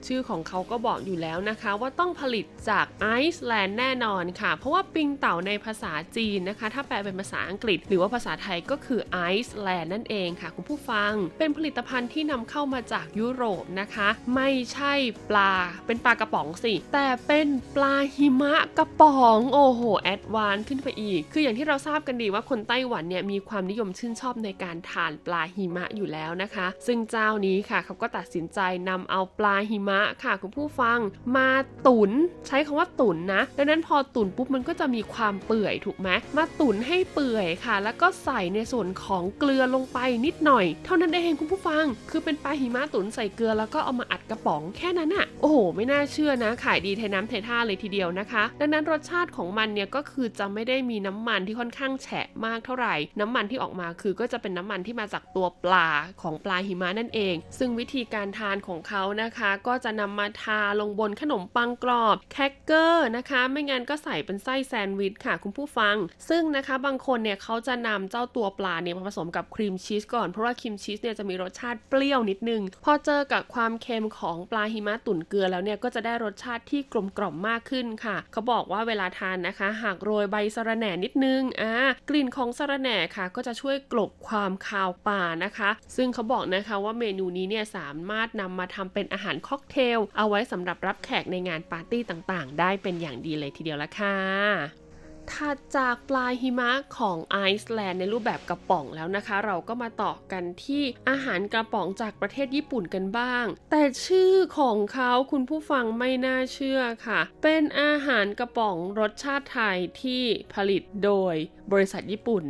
[0.07, 14.93] ชื่อของเขาก็บอกอยู่แล้วนะคะ ว่าต้องผลิตจากไอซ์แลนด์แน่นอนค่ะ เพราะว่า冰島ในภาษาจีนนะคะ ถ้าแปลเป็นภาษาอังกฤษ หรือว่าภาษาไทยก็คือไอซ์แลนด์นั่นเองค่ะ คุณผู้ฟัง เป็นผลิตภัณฑ์ที่นำเข้ามาจากยุโรปนะคะ ไม่ใช่
[15.31, 15.53] ปลา
[15.87, 17.47] เป็นปลากระป๋องสิ แต่เป็น
[17.77, 30.99] ปลาหิมะกระป๋องโอ้โห advance ขึ้นไปอีก คืออย่างที่เราทราบกันดีว่าคนไต้หวันเนี่ยมีความนิยมชื่นชอบในการทานปลาหิมะอยู่แล้วนะคะ ซึ่งเจ้านี้ค่ะเขาก็ตัดสินใจนำเอาปลาหิมะค่ะคุณผู้ฟัง
[31.37, 31.49] มา
[31.87, 32.11] ตุน
[32.47, 55.89] ใช้คำว่าตุนนะ ดังนั้นพอตุนปุ๊บมันก็จะมีความเปื่อยถูกไหมมาตุนให้เปื่อยค่ะ แล้วก็ใส่ในส่วนของเกลือลงไปนิดหน่อย เท่านั้นเองคุณผู้ฟัง คือเป็นปลาหิมะตุนใส่เกลือแล้วก็เอามาอัดกระป๋องแค่นั้นอะโอ้โห ไม่น่าเชื่อนะ ขายดีเทน้ำเทท่าเลยทีเดียวนะคะ ดังนั้นรสชาติของมันเนี่ยก็คือจะไม่ได้มีน้ำมันที่ค่อนข้างแฉะมากเท่าไหร่ น้ำมันที่ออกมาคือก็จะเป็นน้ำมันที่มาจากตัวปลา
[56.23, 65.97] ของปลาหิมะนั่นเอง ซึ่งวิธีการทานของเขานะคะ ก็จะนำมาทาลงบนขนมปังกรอบแครกเกอร์นะคะ ไม่งั้นก็ใส่เป็นไส้แซนด์วิชค่ะคุณผู้ฟัง
[66.29, 94.84] ซึ่งนะคะบางคนเนี่ยเขาจะนำเจ้าตัวปลาเนี่ยมาผสมกับครีมชีสก่อนเพราะว่าครีมชีสเนี่ยจะมีรสชาติเปรี้ยวนิดนึง พอเจอกับความเค็มของปลาหิมะตุ๋นเกลือแล้วเนี่ยก็จะได้รสชาติที่กลมกล่อมมากขึ้นค่ะ เขาบอกว่าเวลาทานนะคะ หากโรยใบสะระแหน่นิดนึงอ่ากลิ่นของสะระแหน่ค่ะ ก็จะช่วยกลบความคาวป่านะคะ ซึ่งเขาบอกนะคะว่าเมนูนี้เนี่ยสามารถนำมาทำเป็นอาหารค็อกเทล เอาไว้สำหรับรับแขกในงานปาร์ตี้ต่างๆ ได้เป็นอย่างดีเลยทีเดียวละค่ะ
[95.33, 110.23] ถัดจากปลายหิมะของไอซ์แลนด์ในรูปแบบกระป๋องแล้วนะคะ เราก็มาต่อกันที่อาหารกระป๋องจากประเทศญี่ปุ่นกันบ้าง แต่ชื่อของเขาคุณผู้ฟังไม่น่าเชื่อค่ะ เป็นอาหารกระป๋องรสชาติไทยที่
[110.55, 111.35] ผลิตโดย
[111.73, 112.43] บริษัทญี่ปุ่น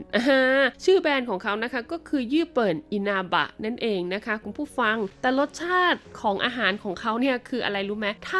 [0.84, 8.34] ชื่อแบรนด์ของเขานะคะก็คือยี่เปิลอินาบะนั่นเองนะคะ คุณผู้ฟัง แต่รสชาติของอาหารของเขาเนี่ยคืออะไรรู้ไหม泰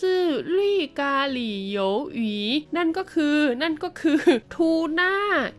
[0.00, 2.38] 式綠咖哩鮪魚
[2.76, 4.20] นั่นก็คือนั่นก็คือ
[4.54, 4.70] ทู
[5.00, 5.14] น่า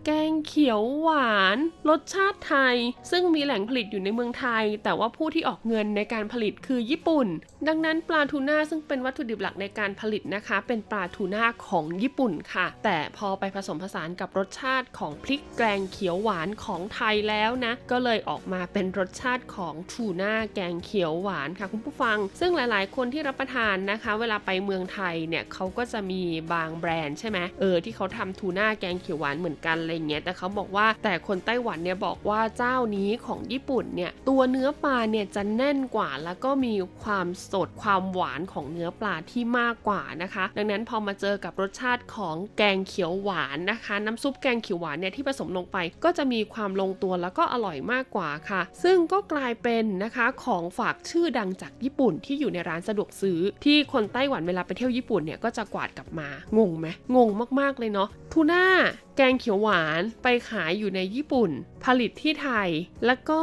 [0.06, 1.58] แกงเขียวหวาน
[1.90, 2.76] รสชาติไทย
[3.12, 7.28] ซึ่งมีแหล่งผลิตอยู่ในเมืองไทย แต่ว่าผู้ที่ออกเงินในการผลิตคือญี่ปุ่น
[7.68, 26.22] ดังนั้นปลาทูน่าซึ่งเป็นวัตถุดิบหลักในการผลิตนะคะ เป็นปลาทูน่าของญี่ปุ่นค่ะ แต่พอไปผสมผสานกับรสชาติของพริกแกงเขียวหวานของไทยแล้วนะ ก็เลยออกมาเป็นรสชาติของทูน่าแกงเขียวหวานค่ะคุณผู้ฟัง ซึ่งหลายๆ คนที่รับประทานนะคะ เวลาไปเมืองไทยเนี่ยเขาก็จะมี
[26.54, 58.01] บางแบรนด์ใช่ไหมเออที่เขาทำทูน่าแกงเขียวหวานเหมือนกันอะไรเงี้ยแต่เขาบอกว่าแต่คนไต้หวันเนี่ยบอกว่าเจ้านี้ของญี่ปุ่นเนี่ยตัวเนื้อปลาเนี่ยจะแน่นกว่า แล้วก็มีความสดความหวานของเนื้อปลาที่มากกว่านะคะ ดังนั้นพอมาเจอกับรสชาติของแกงเขียวหวานนะคะ น้ำซุปแกงเขียวหวานเนี่ยที่ผสมลงไป ก็จะมีความลงตัวแล้วก็อร่อยมากกว่าค่ะ ซึ่งก็กลายเป็นนะคะของฝากชื่อดังจากญี่ปุ่นที่อยู่ในร้านสะดวกซื้อ ที่คนไต้หวันเวลาไปเที่ยวญี่ปุ่นเนี่ยก็จะกวาดกลับมางงไหมงงมากๆเลยเนาะ
[58.32, 58.64] ทูน่า
[59.18, 61.52] แกงเขียวหวานไปขายอยู่ในญี่ปุ่น
[61.86, 62.70] ผลิตที่ไทย
[63.06, 63.42] แล้วก็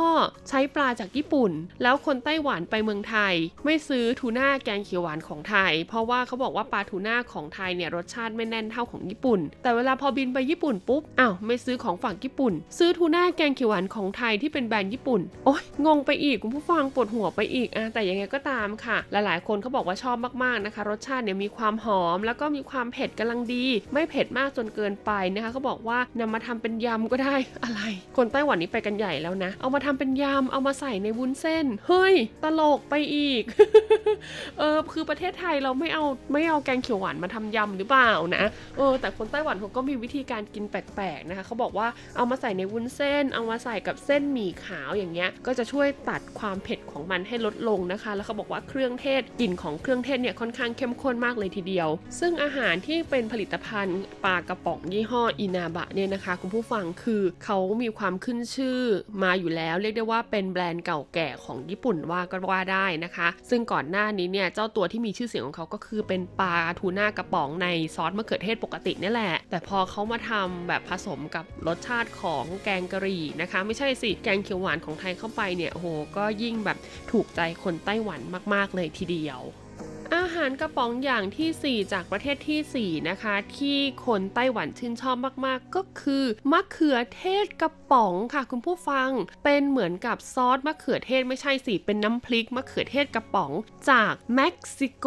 [0.49, 1.53] ใช้ปลาจากญี่ปุ่น
[1.83, 27.35] แล้วคนไต้หวันไปเมืองไทย ไม่ซื้อทูน่าแกงเขียวหวานของไทย เพราะว่าเขาบอกว่าปลาทูน่าของไทยเนี่ยรสชาติไม่แน่นเท่าของญี่ปุ่น แต่เวลาพอบินไปญี่ปุ่นปุ๊บอ้าวไม่ซื้อของฝั่งญี่ปุ่น ซื้อทูน่าแกงเขียวหวานของไทยที่เป็นแบรนด์ญี่ปุ่นโอ๊ยงงไปอีกคุณผู้ฟังปวดหัวไปอีกอะแต่ยังไงก็ตามค่ะ หลายๆ คนเขาบอกว่าชอบมากๆนะคะ รสชาติเนี่ยมีความหอม แล้วก็มีความเผ็ดกำลังดี ไม่เผ็ดมากจนเกินไปนะคะเขาบอกว่านำมาทำเป็นยำก็ได้
[27.65, 27.81] อะไร
[28.17, 33.43] คนไต้หวันนี้ไปกันใหญ่แล้วนะ เอามาทำเป็นยำเอามาใส่ในวุ้นเส้น เฮ้ย ตลกไปอีก
[34.59, 38.45] เออคือประเทศไทยเราไม่เอาไม่เอาแกงเขียวหวานมาทำยำหรือเปล่านะ
[38.77, 51.89] เออ แต่คนไต้หวันเขาก็มีวิธีการกินแปลกๆนะคะเขาบอกว่าเอามาใส่ในวุ้นเส้น เอามาใส่กับเส้นหมี่ขาวอย่างเงี้ย ก็จะช่วยตัดความเผ็ดของมันให้ลดลงนะคะ แล้วเขาบอกว่าเครื่องเทศกลิ่นของเครื่องเทศเนี่ยค่อนข้างเข้มข้นมากเลยทีเดียว
[52.21, 58.79] ซึ่งอาหารที่เป็นผลิตภัณฑ์ปลากระป๋องยี่ห้ออินาบะเนี่ยนะคะ คุณผู้ฟังคือเขามีความขึ้นชื่อ
[59.23, 75.87] มาอยู่แล้ว เรียกได้ว่าเป็นแบรนด์เก่าแก่ของญี่ปุ่นว่าก็ว่าได้นะคะ ซึ่งก่อนหน้านี้เนี่ยเจ้าตัวที่มีชื่อเสียงของเขาก็คือเป็นปลาทูน่ากระป๋องในซอสมะเขือเทศปกตินี่แหละ แต่พอเขามาทำแบบผสมกับรสชาติของแกงกะหรี่นะคะ ไม่ใช่สิแกงเขียวหวานของไทยเข้าไปเนี่ยโอ้โห
[76.17, 76.79] ก็ยิ่งแบบ
[77.11, 78.21] ถูกใจคนไต้หวัน
[78.55, 79.41] มาก ๆ เลยทีเดียว
[80.17, 89.11] อาหารกระป๋องอย่างทีสี่4 จากประเทศทีสี่ 4 นะคะ ที่คนไต้หวันชื่นชอบมากๆ ก็คือมะเขือเทศกระป๋องค่ะ คุณผู้ฟัง
[89.45, 93.53] เป็นเหมือนกับซอสมะเขือเทศไม่ใช่สิเป็นน้ำพริกมะเขือเทศกระป๋อง
[93.91, 95.07] จากเม็กซิโก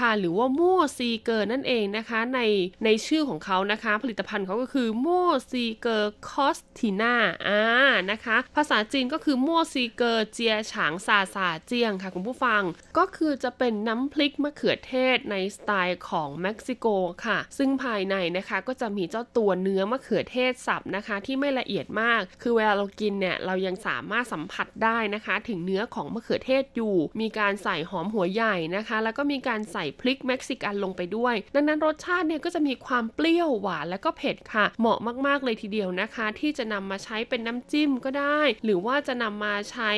[0.00, 2.40] ค่ะ หรือว่า墨西哥นั่นเองนะคะ ใน
[2.84, 7.14] ในชื่อของเขานะคะ ผลิตภัณฑ์เขาก็คือ墨西哥 คอสติน่า
[7.46, 7.62] อ่า
[8.10, 12.62] นะคะ ภาษาจีนก็คือ墨西哥家常莎莎醬ค่ะ คุณผู้ฟัง
[12.98, 16.86] ก็คือจะเป็นน้ำพริกมะเขือเทศในสไตล์ของเม็กซิโก
[17.26, 39.90] ค่ะ ซึ่งภายในนะคะก็จะมีเจ้าตัวเนื้อมะเขือเทศสับนะคะ ที่ไม่ละเอียดมาก คือเวลาเรากินเนี่ยเรายังสามารถสัมผัสได้นะคะ ถึงเนื้อของมะเขือเทศอยู่ มีการใส่หอมหัวใหญ่นะคะ แล้วก็มีการใส่พริกเม็กซิกันลงไปด้วย ดังนั้นรสชาติเนี่ยก็จะมีความเปรี้ยวหวานและก็เผ็ดค่ะ เหมาะมากๆเลยทีเดียวนะคะ ที่จะนำมาใช้เป็นน้ำจิ้มก็ได้ หรือว่าจะนำมาใช้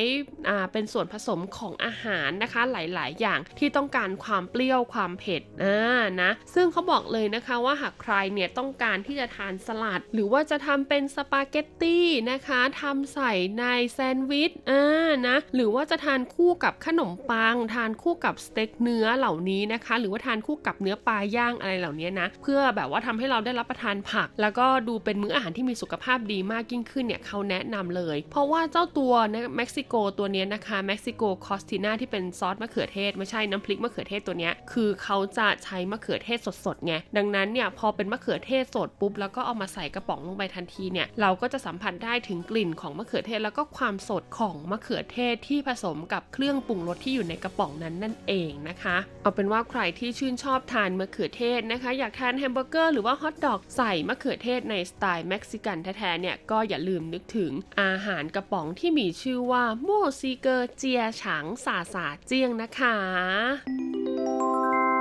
[0.71, 13.63] เป็นส่วนผสมของอาหารนะคะหลาย ๆ อย่างที่ต้องการความเปรี้ยวรี้ยวความเผ็ดอ่านะซึ่งเขาบอกเลยนะคะว่าหากใครเนี่ยต้องการที่จะทานสลัด หรือว่าจะทำเป็นสปาเกตตี้นะคะทำใส่ใน
[13.93, 57.51] แซนด์วิชอ่านะหรือว่าจะทานคู่กับขนมปัง ทานคู่กับสเต็กเนื้อเหล่านี้นะคะ หรือว่าทานคู่กับเนื้อปลาย่างอะไรเหล่านี้นะเพื่อแบบว่าทำให้เราได้รับประทานผัก แล้วก็ดูเป็นมื้ออาหารที่มีสุขภาพดีมากยิ่งขึ้นเนี่ยเขาแนะนำเลย เพราะว่าเจ้าตัวเม็กซิโกตัวนี้นะคะเม็กซิโกคอสติน่าที่เป็นซอสมะเขือเทศไม่ใช่น้ำพริกมะเขือเทศตัวเนี้ยคือเขาจะใช้มะเขือเทศสดๆไงดังนั้นเนี่ยพอเป็นมะเขือเทศสดปุ๊บแล้วก็เอามาใส่กระป๋องลงไปทันทีเนี่ยเราก็จะสัมผัสได้ถึงกลิ่นของมะเขือเทศแล้วก็ความสดของมะเขือเทศที่ผสมกับเครื่องปรุงรสที่อยู่ในกระป๋องนั้นนั่นเองนะคะ เอาเป็นว่าใครที่ชื่นชอบทานมะเขือเทศนะคะ อยากทานแฮมเบอร์เกอร์หรือว่าฮอทดอกใส่มะเขือเทศในสไตล์เม็กซิกันแท้ๆเนี่ยก็อย่าลืมนึกถึง
[57.81, 59.89] อาหารกระป๋องที่มีชื่อว่า墨
[60.19, 64.94] 西哥家常莎莎醬นะคะ Música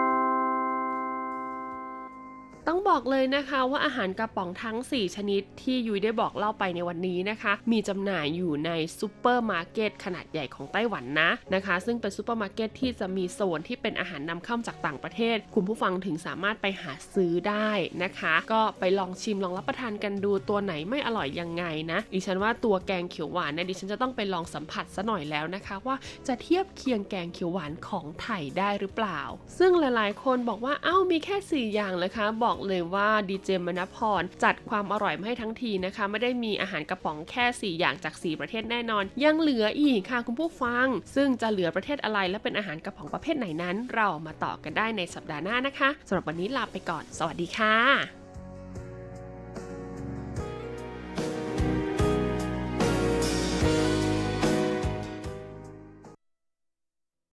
[2.69, 17.71] ต้องบอกเลยนะคะว่าอาหารกระป๋องทั้ง 4 ชนิดที่ยุ้ยได้บอกเล่าไปในวันนี้นะคะ มีจำหน่ายอยู่ในซูเปอร์มาร์เก็ตขนาดใหญ่ของไต้หวันนะนะคะ ซึ่งเป็นซูเปอร์มาร์เก็ตที่จะมีโซนที่เป็นอาหารนำเข้าจากต่างประเทศ คุณผู้ฟังถึงสามารถไปหาซื้อได้
[18.05, 25.97] นะคะ ก็ไปลองชิมลองรับประทานกันดูตัวไหนไม่อร่อยยังไงนะดิฉันว่าตัวแกงเขียวหวานเนี่ยดิฉันจะต้องไปลองสัมผัสซะหน่อยแล้วนะคะ ว่า
[26.27, 29.21] จะเทียบเคียงแกงเขียวหวานของไทยได้หรือเปล่า
[29.59, 31.37] ซึ่งหลายๆ คนบอกว่าเอ้ามีแค่
[31.69, 37.45] 4 อย่างเลยคะบอกบอกเลยว่าดีเจมณพรจัดความอร่อยมาให้ทั้งทีนะคะ ไม่ได้มีอาหารกระป๋องแค่
[37.75, 48.24] 4 อย่างจาก 4 ประเทศแน่นอน ยังเหลืออีกค่ะคุณผู้ฟัง ซึ่งจะเหลือประเทศอะไรและเป็นอาหารกระป๋องประเภทไหนนั้น เรามาต่อกันได้ในสัปดาห์หน้านะคะสำหรับวันนี้ลาไปก่อน สวัสดีค่ะ